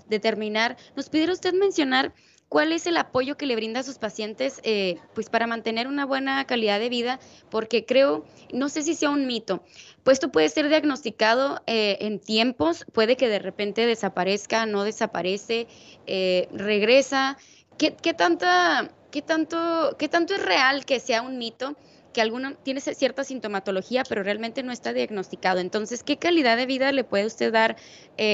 de 0.07 0.19
terminar, 0.19 0.77
¿nos 0.95 1.09
pudiera 1.09 1.33
usted 1.33 1.53
mencionar 1.53 2.13
¿Cuál 2.53 2.71
es 2.71 2.85
el 2.85 2.97
apoyo 2.97 3.35
que 3.35 3.47
le 3.47 3.55
brinda 3.55 3.79
a 3.79 3.83
sus 3.83 3.97
pacientes 3.97 4.61
eh, 4.61 4.99
pues 5.15 5.27
para 5.27 5.47
mantener 5.47 5.87
una 5.87 6.05
buena 6.05 6.45
calidad 6.45 6.79
de 6.79 6.87
vida? 6.87 7.19
Porque 7.49 7.83
creo, 7.83 8.25
no 8.53 8.69
sé 8.69 8.83
si 8.83 8.93
sea 8.93 9.09
un 9.09 9.25
mito, 9.25 9.63
pues 10.03 10.17
esto 10.17 10.31
puede 10.31 10.49
ser 10.49 10.69
diagnosticado 10.69 11.63
eh, 11.65 11.97
en 12.01 12.19
tiempos, 12.19 12.85
puede 12.93 13.17
que 13.17 13.27
de 13.27 13.39
repente 13.39 13.87
desaparezca, 13.87 14.67
no 14.67 14.83
desaparece, 14.83 15.65
eh, 16.05 16.47
regresa. 16.53 17.39
¿Qué, 17.79 17.89
tanta, 18.13 18.91
qué, 19.09 19.23
tanto, 19.23 19.95
¿Qué 19.97 20.07
tanto 20.07 20.35
es 20.35 20.45
real 20.45 20.85
que 20.85 20.99
sea 20.99 21.23
un 21.23 21.39
mito? 21.39 21.75
que 22.13 22.21
alguno 22.21 22.53
tiene 22.57 22.81
cierta 22.81 23.23
sintomatología, 23.23 24.03
pero 24.07 24.21
realmente 24.21 24.61
no 24.61 24.71
está 24.71 24.93
diagnosticado. 24.93 25.59
Entonces, 25.59 26.03
¿qué 26.03 26.17
calidad 26.17 26.55
de 26.55 26.67
vida 26.67 26.91
le 26.91 27.03
puede 27.03 27.25
usted 27.25 27.51
dar 27.51 27.75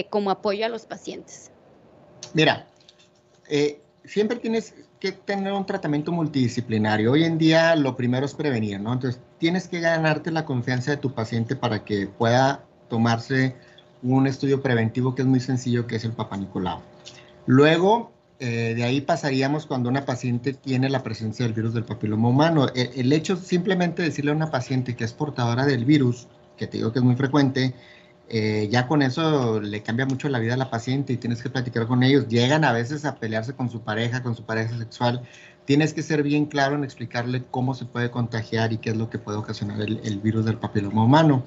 como 0.10 0.30
apoyo 0.32 0.66
a 0.66 0.70
los 0.70 0.86
pacientes? 0.86 1.52
Mira, 2.34 2.68
siempre 4.06 4.38
tienes 4.38 4.74
que 5.00 5.12
tener 5.12 5.54
un 5.54 5.66
tratamiento 5.66 6.12
multidisciplinario. 6.12 7.12
Hoy 7.12 7.24
en 7.24 7.38
día 7.38 7.76
lo 7.76 7.96
primero 7.96 8.26
es 8.26 8.34
prevenir, 8.34 8.80
¿no? 8.80 8.94
Entonces 8.94 9.22
tienes 9.38 9.68
que 9.68 9.80
ganarte 9.80 10.32
la 10.32 10.46
confianza 10.46 10.92
de 10.92 10.98
tu 10.98 11.14
paciente 11.14 11.56
para 11.56 11.84
que 11.84 12.08
pueda 12.08 12.66
tomarse 12.90 13.56
un 14.02 14.28
estudio 14.28 14.62
preventivo 14.62 15.16
que 15.16 15.22
es 15.22 15.28
muy 15.28 15.40
sencillo, 15.40 15.88
que 15.88 15.98
es 15.98 16.06
el 16.06 16.12
Papa 16.12 16.38
Nicolau. 16.38 16.82
Luego, 17.46 18.12
eh, 18.40 18.74
de 18.76 18.84
ahí 18.84 19.02
pasaríamos 19.02 19.66
cuando 19.66 19.90
una 19.90 20.06
paciente 20.06 20.54
tiene 20.54 20.90
la 20.90 21.04
presencia 21.04 21.46
del 21.46 21.54
virus 21.54 21.74
del 21.74 21.84
papiloma 21.84 22.30
humano. 22.30 22.68
El, 22.76 22.90
el 22.96 23.14
hecho 23.14 23.36
simplemente 23.36 24.02
decirle 24.02 24.32
a 24.32 24.36
una 24.36 24.52
paciente 24.52 24.96
que 24.96 25.04
es 25.04 25.14
portadora 25.14 25.66
del 25.66 25.86
virus, 25.86 26.28
que 26.58 26.68
te 26.68 26.78
digo 26.78 26.92
que 26.92 27.00
es 27.00 27.06
muy 27.06 27.16
frecuente, 27.16 27.74
eh, 28.32 28.68
ya 28.72 28.88
con 28.88 29.02
eso 29.02 29.60
le 29.60 29.82
cambia 29.82 30.06
mucho 30.06 30.30
la 30.30 30.38
vida 30.38 30.54
a 30.54 30.58
la 30.58 30.70
paciente 30.70 31.14
y 31.14 31.18
tienes 31.18 31.42
que 31.42 31.50
platicar 31.50 31.88
con 31.88 32.04
ellos. 32.04 32.28
Llegan 32.28 32.64
a 32.64 32.72
veces 32.72 33.04
a 33.06 33.16
pelearse 33.16 33.54
con 33.54 33.70
su 33.72 33.82
pareja, 33.82 34.22
con 34.22 34.36
su 34.36 34.44
pareja 34.44 34.78
sexual. 34.78 35.24
Tienes 35.66 35.94
que 35.94 36.04
ser 36.04 36.22
bien 36.22 36.46
claro 36.46 36.76
en 36.76 36.84
explicarle 36.84 37.44
cómo 37.50 37.74
se 37.74 37.86
puede 37.86 38.12
contagiar 38.12 38.72
y 38.72 38.78
qué 38.78 38.92
es 38.92 38.98
lo 38.98 39.10
que 39.10 39.18
puede 39.18 39.40
ocasionar 39.40 39.82
el, 39.82 40.00
el 40.04 40.20
virus 40.20 40.46
del 40.46 40.58
papiloma 40.58 41.04
humano. 41.04 41.44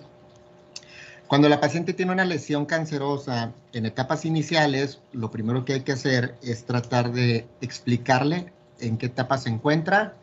Cuando 1.29 1.49
la 1.49 1.61
paciente 1.61 1.93
tiene 1.93 2.13
una 2.13 2.25
lesión 2.25 2.67
cancerosa 2.67 3.53
en 3.73 3.87
etapas 3.87 4.25
iniciales, 4.25 5.01
lo 5.13 5.31
primero 5.31 5.65
que 5.65 5.75
hay 5.75 5.81
que 5.83 5.93
hacer 5.93 6.35
es 6.43 6.65
tratar 6.65 7.13
de 7.13 7.47
explicarle 7.61 8.53
en 8.81 8.99
qué 8.99 9.07
etapa 9.07 9.39
se 9.39 9.49
encuentra, 9.49 10.15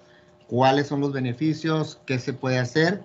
cuáles 0.48 0.88
son 0.88 1.00
los 1.00 1.14
beneficios, 1.14 2.00
qué 2.06 2.20
se 2.20 2.34
puede 2.34 2.60
hacer 2.60 3.02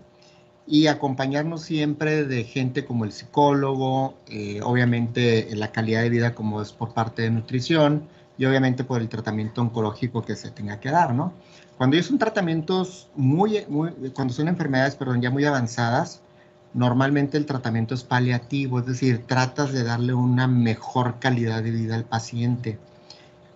y 0.67 0.87
acompañarnos 0.87 1.63
siempre 1.63 2.25
de 2.25 2.45
gente 2.45 2.85
como 2.85 3.05
el 3.05 3.13
psicólogo, 3.13 4.15
eh, 4.29 4.61
obviamente 4.63 5.49
la 5.55 5.73
calidad 5.73 6.03
de 6.03 6.09
vida 6.09 6.35
como 6.35 6.63
es 6.63 6.73
por 6.73 6.95
parte 6.95 7.23
de 7.23 7.31
nutrición 7.31 8.09
y 8.39 8.47
obviamente 8.47 8.83
por 8.85 9.01
el 9.01 9.09
tratamiento 9.09 9.61
oncológico 9.61 10.23
que 10.23 10.37
se 10.37 10.51
tenga 10.51 10.81
que 10.81 10.91
dar, 10.91 11.15
¿no? 11.15 11.33
Cuando 11.77 12.01
son 12.03 12.19
tratamientos 12.19 13.09
muy, 13.15 13.65
muy, 13.69 13.91
cuando 14.15 14.33
son 14.33 14.49
enfermedades, 14.49 14.97
perdón, 14.97 15.21
ya 15.21 15.31
muy 15.31 15.45
avanzadas, 15.45 16.21
normalmente 16.73 17.37
el 17.37 17.47
tratamiento 17.47 17.95
es 17.95 18.05
paliativo, 18.05 18.79
es 18.79 18.87
decir, 18.87 19.25
tratas 19.27 19.73
de 19.73 19.85
darle 19.85 20.15
una 20.15 20.47
mejor 20.47 21.19
calidad 21.19 21.63
de 21.63 21.71
vida 21.73 21.95
al 21.95 22.05
paciente 22.05 22.79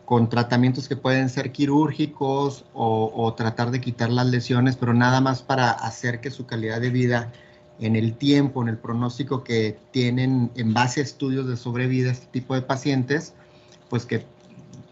con 0.08 0.30
tratamientos 0.30 0.88
que 0.88 0.96
pueden 0.96 1.28
ser 1.28 1.52
quirúrgicos 1.52 2.64
o, 2.72 3.34
tratar 3.36 3.70
de 3.70 3.82
quitar 3.82 4.08
las 4.08 4.26
lesiones, 4.26 4.74
pero 4.74 4.94
nada 4.94 5.20
más 5.20 5.42
para 5.42 5.70
hacer 5.70 6.22
que 6.22 6.30
su 6.30 6.46
calidad 6.46 6.80
de 6.80 6.88
vida 6.88 7.30
en 7.78 7.94
el 7.94 8.14
tiempo, 8.16 8.62
en 8.62 8.68
el 8.68 8.78
pronóstico 8.78 9.44
que 9.44 9.78
tienen 9.90 10.50
en 10.54 10.72
base 10.72 11.00
a 11.00 11.02
estudios 11.02 11.46
de 11.46 11.58
sobrevida 11.58 12.10
este 12.10 12.24
tipo 12.28 12.54
de 12.54 12.62
pacientes, 12.62 13.34
pues 13.90 14.06
que 14.06 14.24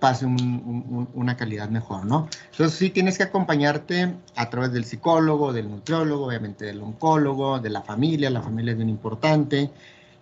pase 0.01 0.27
una 0.27 1.35
calidad 1.39 1.71
mejor, 1.71 2.05
¿no? 2.05 2.29
Entonces 2.51 2.79
sí 2.79 2.91
tienes 2.91 3.17
que 3.17 3.25
acompañarte 3.25 4.17
a 4.35 4.51
través 4.51 4.71
del 4.75 4.85
psicólogo, 4.85 5.55
del 5.55 5.71
nutriólogo, 5.71 6.27
obviamente 6.27 6.67
del 6.67 6.83
oncólogo, 6.83 7.59
de 7.59 7.71
la 7.71 7.81
familia, 7.81 8.29
la 8.29 8.43
familia 8.43 8.73
es 8.73 8.77
bien 8.77 8.91
importante. 8.91 9.71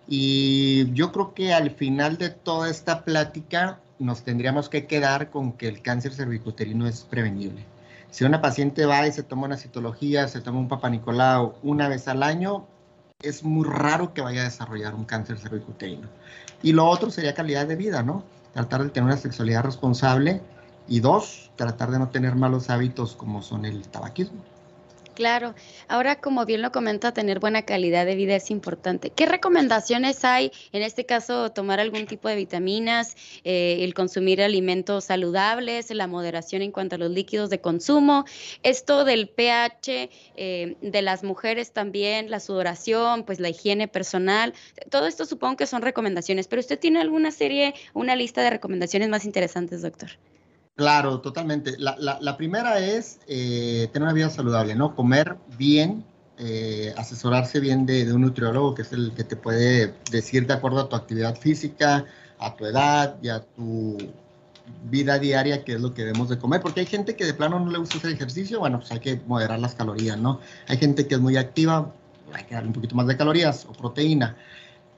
Y 0.07 0.89
yo 0.93 1.11
creo 1.11 1.33
que 1.33 1.53
al 1.53 1.71
final 1.71 2.17
de 2.17 2.29
toda 2.29 2.69
esta 2.69 3.03
plática 3.03 3.81
nos 3.99 4.23
tendríamos 4.23 4.69
que 4.69 4.85
quedar 4.87 5.29
con 5.29 5.53
que 5.53 5.67
el 5.67 5.81
cáncer 5.81 6.13
cervicuterino 6.13 6.87
es 6.87 7.01
prevenible. 7.01 7.65
Si 8.11 8.23
una 8.23 8.41
paciente 8.41 8.85
va 8.85 9.07
y 9.07 9.11
se 9.11 9.23
toma 9.23 9.45
una 9.45 9.57
citología, 9.57 10.27
se 10.27 10.41
toma 10.41 10.59
un 10.59 10.67
papanicolau 10.67 11.55
una 11.63 11.87
vez 11.87 12.07
al 12.07 12.23
año, 12.23 12.65
es 13.21 13.43
muy 13.43 13.67
raro 13.67 14.13
que 14.13 14.21
vaya 14.21 14.41
a 14.41 14.45
desarrollar 14.45 14.95
un 14.95 15.05
cáncer 15.05 15.37
cervicuterino. 15.37 16.07
Y 16.61 16.73
lo 16.73 16.87
otro 16.87 17.11
sería 17.11 17.33
calidad 17.33 17.67
de 17.67 17.75
vida, 17.75 18.03
¿no? 18.03 18.23
Tratar 18.53 18.83
de 18.83 18.89
tener 18.89 19.07
una 19.07 19.17
sexualidad 19.17 19.63
responsable 19.63 20.41
y 20.87 20.99
dos, 20.99 21.51
tratar 21.55 21.91
de 21.91 21.99
no 21.99 22.09
tener 22.09 22.35
malos 22.35 22.69
hábitos 22.69 23.15
como 23.15 23.41
son 23.41 23.65
el 23.65 23.87
tabaquismo. 23.87 24.43
Claro, 25.15 25.55
ahora 25.87 26.19
como 26.19 26.45
bien 26.45 26.61
lo 26.61 26.73
comenta, 26.73 27.13
tener 27.13 27.39
buena 27.39 27.61
calidad 27.61 28.05
de 28.05 28.15
vida 28.15 28.35
es 28.35 28.51
importante. 28.51 29.11
¿Qué 29.11 29.25
recomendaciones 29.25 30.25
hay? 30.25 30.51
En 30.73 30.81
este 30.81 31.05
caso, 31.05 31.53
tomar 31.53 31.79
algún 31.79 32.05
tipo 32.05 32.27
de 32.27 32.35
vitaminas, 32.35 33.15
eh, 33.45 33.77
el 33.79 33.93
consumir 33.93 34.41
alimentos 34.41 35.05
saludables, 35.05 35.89
la 35.91 36.07
moderación 36.07 36.61
en 36.61 36.73
cuanto 36.73 36.95
a 36.95 36.97
los 36.97 37.11
líquidos 37.11 37.49
de 37.49 37.61
consumo, 37.61 38.25
esto 38.61 39.05
del 39.05 39.29
pH 39.29 40.09
eh, 40.35 40.75
de 40.81 41.01
las 41.01 41.23
mujeres 41.23 41.71
también, 41.71 42.29
la 42.29 42.41
sudoración, 42.41 43.23
pues 43.23 43.39
la 43.39 43.47
higiene 43.47 43.87
personal, 43.87 44.53
todo 44.89 45.07
esto 45.07 45.25
supongo 45.25 45.55
que 45.55 45.65
son 45.65 45.81
recomendaciones, 45.81 46.47
pero 46.47 46.59
usted 46.59 46.77
tiene 46.77 46.99
alguna 46.99 47.31
serie, 47.31 47.73
una 47.93 48.17
lista 48.17 48.41
de 48.41 48.49
recomendaciones 48.49 49.07
más 49.07 49.23
interesantes, 49.23 49.81
doctor. 49.81 50.09
Claro, 50.75 51.21
totalmente. 51.21 51.77
La, 51.77 52.37
primera 52.37 52.79
es 52.79 53.19
eh, 53.27 53.87
tener 53.93 54.07
una 54.07 54.13
vida 54.13 54.29
saludable, 54.29 54.75
¿no? 54.75 54.93
Comer 54.93 55.37
bien, 55.57 56.03
eh, 56.37 56.93
asesorarse 56.97 57.61
bien 57.61 57.85
de, 57.85 58.11
un 58.11 58.21
nutriólogo, 58.21 58.75
que 58.75 58.81
es 58.81 58.91
el 58.91 59.13
que 59.15 59.23
te 59.23 59.37
puede 59.37 59.93
decir 60.11 60.45
de 60.47 60.53
acuerdo 60.53 60.81
a 60.81 60.89
tu 60.89 60.97
actividad 60.97 61.37
física, 61.37 62.05
a 62.39 62.55
tu 62.57 62.65
edad 62.65 63.15
y 63.21 63.29
a 63.29 63.39
tu 63.39 63.97
vida 64.89 65.17
diaria 65.17 65.63
qué 65.63 65.75
es 65.75 65.81
lo 65.81 65.93
que 65.93 66.03
debemos 66.03 66.27
de 66.27 66.39
comer, 66.39 66.59
porque 66.59 66.81
hay 66.81 66.87
gente 66.87 67.15
que 67.15 67.23
de 67.23 67.33
plano 67.33 67.57
no 67.59 67.71
le 67.71 67.77
gusta 67.77 67.97
hacer 67.97 68.11
ejercicio, 68.11 68.59
bueno, 68.59 68.79
pues 68.79 68.91
hay 68.91 68.99
que 68.99 69.21
moderar 69.27 69.59
las 69.59 69.75
calorías, 69.75 70.17
¿no? 70.17 70.41
Hay 70.67 70.77
gente 70.77 71.07
que 71.07 71.15
es 71.15 71.21
muy 71.21 71.37
activa, 71.37 71.93
hay 72.33 72.43
que 72.43 72.55
darle 72.55 72.67
un 72.67 72.73
poquito 72.73 72.95
más 72.95 73.07
de 73.07 73.15
calorías 73.15 73.65
o 73.65 73.71
proteína. 73.71 74.35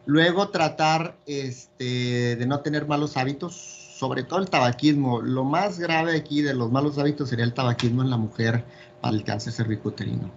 Luego 0.07 0.49
tratar 0.49 1.17
este, 1.27 2.35
de 2.35 2.45
no 2.47 2.61
tener 2.61 2.87
malos 2.87 3.15
hábitos, 3.17 3.86
sobre 3.97 4.23
todo 4.23 4.39
el 4.39 4.49
tabaquismo. 4.49 5.21
Lo 5.21 5.43
más 5.43 5.79
grave 5.79 6.15
aquí 6.15 6.41
de 6.41 6.53
los 6.53 6.71
malos 6.71 6.97
hábitos 6.99 7.29
sería 7.29 7.45
el 7.45 7.53
tabaquismo 7.53 8.03
en 8.03 8.11
la 8.11 8.17
mujer 8.17 8.63
para 9.01 9.15
el 9.15 9.23
cáncer 9.23 9.53
cervicuterino. 9.53 10.29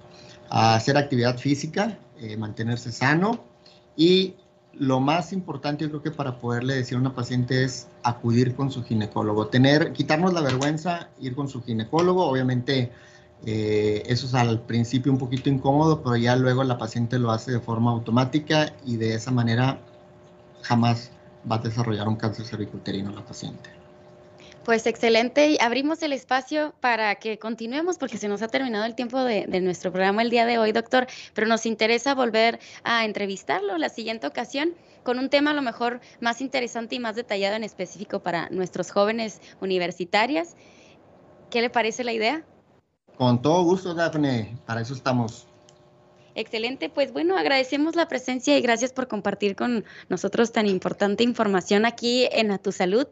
Hacer 0.49 0.97
actividad 0.97 1.37
física, 1.37 1.99
eh, 2.19 2.37
mantenerse 2.39 2.91
sano 2.91 3.45
y 3.97 4.35
lo 4.73 5.01
más 5.01 5.33
importante 5.33 5.85
yo 5.85 5.91
creo 5.91 6.03
que 6.03 6.11
para 6.11 6.39
poderle 6.39 6.75
decir 6.75 6.97
a 6.97 7.01
una 7.01 7.15
paciente 7.15 7.65
es 7.65 7.89
acudir 8.03 8.55
con 8.55 8.71
su 8.71 8.83
ginecólogo, 8.83 9.49
tener, 9.49 9.93
quitarnos 9.93 10.33
la 10.33 10.41
vergüenza, 10.41 11.11
ir 11.21 11.35
con 11.35 11.49
su 11.49 11.63
ginecólogo, 11.63 12.25
obviamente 12.25 12.91
eh, 13.45 14.05
eso 14.07 14.27
es 14.27 14.35
al 14.35 14.63
principio 14.63 15.13
un 15.13 15.19
poquito 15.19 15.51
incómodo, 15.51 16.03
pero 16.03 16.17
ya 16.17 16.35
luego 16.37 16.65
la 16.65 16.79
paciente 16.79 17.19
lo 17.19 17.31
hace 17.31 17.53
de 17.53 17.61
forma 17.61 17.91
automática 17.91 18.73
y 18.87 18.97
de 18.97 19.15
esa 19.15 19.33
manera 19.33 19.81
jamás 20.63 21.11
va 21.51 21.57
a 21.57 21.59
desarrollar 21.59 22.09
un 22.09 22.17
cáncer 22.17 22.47
cervicuterino 22.47 23.11
la 23.13 23.25
paciente. 23.25 23.71
Pues 24.65 24.87
excelente. 24.87 25.57
Abrimos 25.61 26.03
el 26.03 26.13
espacio 26.13 26.75
para 26.81 27.15
que 27.15 27.39
continuemos 27.39 27.97
porque 27.97 28.19
se 28.19 28.29
nos 28.29 28.43
ha 28.43 28.49
terminado 28.49 28.85
el 28.85 28.95
tiempo 28.95 29.23
de, 29.25 29.47
nuestro 29.61 29.91
programa 29.91 30.23
el 30.23 30.31
día 30.31 30.45
de 30.45 30.59
hoy, 30.59 30.73
doctor, 30.73 31.07
pero 31.35 31.47
nos 31.47 31.65
interesa 31.65 32.15
volver 32.15 32.61
a 32.85 33.05
entrevistarlo 33.07 33.79
la 33.79 33.89
siguiente 33.89 34.27
ocasión 34.27 34.75
con 35.03 35.19
un 35.19 35.31
tema 35.31 35.53
a 35.53 35.55
lo 35.55 35.63
mejor 35.63 36.01
más 36.21 36.43
interesante 36.43 36.95
y 36.95 37.01
más 37.01 37.17
detallado 37.17 37.57
en 37.57 37.65
específico 37.65 38.21
para 38.21 38.51
nuestros 38.51 38.91
jóvenes 38.91 39.41
universitarias. 39.61 40.57
¿Qué 41.49 41.63
le 41.63 41.71
parece 41.71 42.05
la 42.05 42.13
idea? 42.13 42.45
Con 43.17 43.41
todo 43.41 43.65
gusto, 43.65 43.95
Daphne. 43.95 44.57
Para 44.67 44.83
eso 44.83 44.93
estamos. 44.93 45.50
Excelente, 46.41 46.89
pues 46.89 47.13
bueno, 47.13 47.37
agradecemos 47.37 47.97
la 47.97 48.09
presencia 48.09 48.57
y 48.57 48.63
gracias 48.63 48.95
por 48.95 49.09
compartir 49.09 49.55
con 49.55 49.85
nosotros 50.09 50.53
tan 50.53 50.67
importante 50.67 51.23
información 51.23 51.85
aquí 51.85 52.27
en 52.33 52.51
A 52.51 52.57
Tu 52.57 52.73
Salud. 52.73 53.07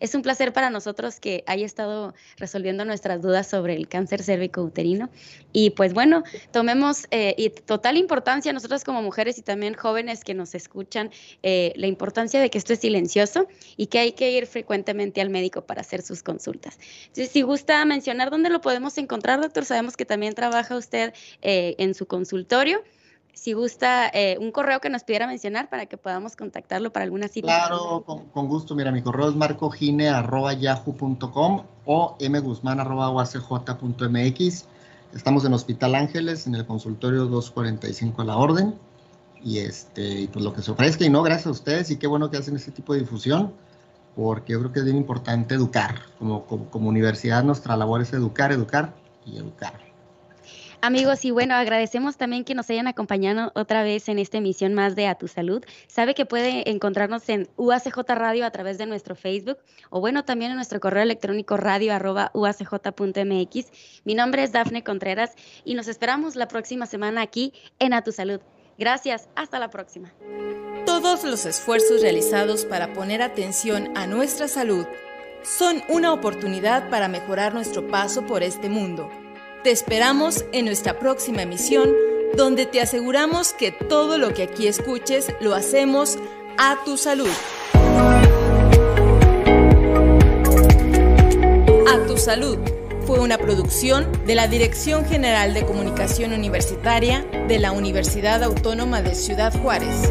Es 0.00 0.14
un 0.14 0.22
placer 0.22 0.52
para 0.52 0.70
nosotros 0.70 1.20
que 1.20 1.44
haya 1.46 1.66
estado 1.66 2.14
resolviendo 2.36 2.84
nuestras 2.84 3.22
dudas 3.22 3.48
sobre 3.48 3.74
el 3.74 3.88
cáncer 3.88 4.22
cérvico-uterino. 4.22 5.10
Y 5.52 5.70
pues 5.70 5.94
bueno, 5.94 6.22
tomemos 6.52 7.06
eh, 7.10 7.34
y 7.36 7.50
total 7.50 7.96
importancia 7.96 8.52
nosotros 8.52 8.84
como 8.84 9.02
mujeres 9.02 9.38
y 9.38 9.42
también 9.42 9.74
jóvenes 9.74 10.24
que 10.24 10.34
nos 10.34 10.54
escuchan, 10.54 11.10
eh, 11.42 11.72
la 11.76 11.86
importancia 11.86 12.40
de 12.40 12.50
que 12.50 12.58
esto 12.58 12.72
es 12.72 12.80
silencioso 12.80 13.46
y 13.76 13.86
que 13.86 13.98
hay 13.98 14.12
que 14.12 14.32
ir 14.32 14.46
frecuentemente 14.46 15.20
al 15.20 15.30
médico 15.30 15.62
para 15.62 15.80
hacer 15.80 16.02
sus 16.02 16.22
consultas. 16.22 16.78
Si 17.12 17.42
gusta 17.42 17.84
mencionar 17.84 18.30
dónde 18.30 18.50
lo 18.50 18.60
podemos 18.60 18.98
encontrar, 18.98 19.40
doctor, 19.40 19.64
sabemos 19.64 19.96
que 19.96 20.04
también 20.04 20.34
trabaja 20.34 20.76
usted 20.76 21.12
eh, 21.42 21.74
en 21.78 21.94
su 21.94 22.06
consultorio 22.06 22.82
si 23.38 23.52
gusta 23.52 24.08
eh, 24.08 24.36
un 24.40 24.50
correo 24.50 24.80
que 24.80 24.90
nos 24.90 25.04
pudiera 25.04 25.28
mencionar 25.28 25.70
para 25.70 25.86
que 25.86 25.96
podamos 25.96 26.34
contactarlo 26.34 26.92
para 26.92 27.04
alguna 27.04 27.28
cita. 27.28 27.46
Claro, 27.46 28.02
con, 28.04 28.48
gusto. 28.48 28.74
Mira, 28.74 28.90
mi 28.90 29.00
correo 29.00 29.28
es 29.28 29.36
marcogine.yahoo.com 29.36 31.62
o 31.84 32.16
mguzman.uacj.mx. 32.20 34.64
Estamos 35.14 35.44
en 35.44 35.54
Hospital 35.54 35.94
Ángeles, 35.94 36.48
en 36.48 36.56
el 36.56 36.66
consultorio 36.66 37.26
245 37.26 38.22
a 38.22 38.24
la 38.24 38.36
orden. 38.36 38.74
Y 39.42 39.58
este, 39.58 40.28
pues 40.32 40.44
lo 40.44 40.52
que 40.52 40.62
se 40.62 40.72
ofrezca, 40.72 41.04
y 41.04 41.10
no, 41.10 41.22
gracias 41.22 41.46
a 41.46 41.50
ustedes, 41.50 41.92
y 41.92 41.96
qué 41.96 42.08
bueno 42.08 42.28
que 42.28 42.38
hacen 42.38 42.56
este 42.56 42.72
tipo 42.72 42.92
de 42.92 42.98
difusión, 43.00 43.52
porque 44.16 44.54
yo 44.54 44.58
creo 44.58 44.72
que 44.72 44.80
es 44.80 44.84
bien 44.84 44.96
importante 44.96 45.54
educar. 45.54 45.94
como, 46.18 46.44
como 46.44 46.88
universidad, 46.88 47.44
nuestra 47.44 47.76
labor 47.76 48.02
es 48.02 48.12
educar, 48.12 48.50
educar 48.50 48.96
y 49.24 49.38
educar. 49.38 49.87
Amigos, 50.80 51.24
y 51.24 51.32
bueno, 51.32 51.56
agradecemos 51.56 52.16
también 52.16 52.44
que 52.44 52.54
nos 52.54 52.70
hayan 52.70 52.86
acompañado 52.86 53.50
otra 53.56 53.82
vez 53.82 54.08
en 54.08 54.20
esta 54.20 54.38
emisión 54.38 54.74
más 54.74 54.94
de 54.94 55.08
A 55.08 55.16
Tu 55.16 55.26
Salud. 55.26 55.64
Sabe 55.88 56.14
que 56.14 56.24
puede 56.24 56.70
encontrarnos 56.70 57.28
en 57.28 57.48
UACJ 57.56 57.98
Radio 58.14 58.46
a 58.46 58.50
través 58.52 58.78
de 58.78 58.86
nuestro 58.86 59.16
Facebook 59.16 59.58
o 59.90 60.00
bueno, 60.00 60.24
también 60.24 60.52
en 60.52 60.56
nuestro 60.56 60.78
correo 60.78 61.02
electrónico 61.02 61.56
radio. 61.56 61.92
Mi 64.04 64.14
nombre 64.14 64.42
es 64.44 64.52
Dafne 64.52 64.84
Contreras 64.84 65.34
y 65.64 65.74
nos 65.74 65.88
esperamos 65.88 66.36
la 66.36 66.46
próxima 66.46 66.86
semana 66.86 67.22
aquí 67.22 67.52
en 67.80 67.92
A 67.92 68.02
Tu 68.02 68.12
Salud. 68.12 68.40
Gracias, 68.78 69.28
hasta 69.34 69.58
la 69.58 69.70
próxima. 69.70 70.14
Todos 70.86 71.24
los 71.24 71.44
esfuerzos 71.44 72.02
realizados 72.02 72.64
para 72.64 72.92
poner 72.92 73.20
atención 73.20 73.96
a 73.96 74.06
nuestra 74.06 74.46
salud 74.46 74.86
son 75.42 75.82
una 75.88 76.12
oportunidad 76.12 76.88
para 76.88 77.08
mejorar 77.08 77.52
nuestro 77.52 77.88
paso 77.88 78.24
por 78.26 78.44
este 78.44 78.68
mundo. 78.68 79.10
Te 79.64 79.72
esperamos 79.72 80.44
en 80.52 80.66
nuestra 80.66 81.00
próxima 81.00 81.42
emisión, 81.42 81.90
donde 82.36 82.64
te 82.64 82.80
aseguramos 82.80 83.52
que 83.52 83.72
todo 83.72 84.16
lo 84.16 84.32
que 84.32 84.44
aquí 84.44 84.68
escuches 84.68 85.34
lo 85.40 85.52
hacemos 85.52 86.16
a 86.58 86.78
tu 86.84 86.96
salud. 86.96 87.30
A 91.88 92.06
tu 92.06 92.16
salud 92.16 92.58
fue 93.04 93.18
una 93.18 93.36
producción 93.36 94.06
de 94.26 94.36
la 94.36 94.46
Dirección 94.46 95.04
General 95.04 95.52
de 95.52 95.66
Comunicación 95.66 96.32
Universitaria 96.32 97.26
de 97.48 97.58
la 97.58 97.72
Universidad 97.72 98.44
Autónoma 98.44 99.02
de 99.02 99.16
Ciudad 99.16 99.52
Juárez. 99.60 100.08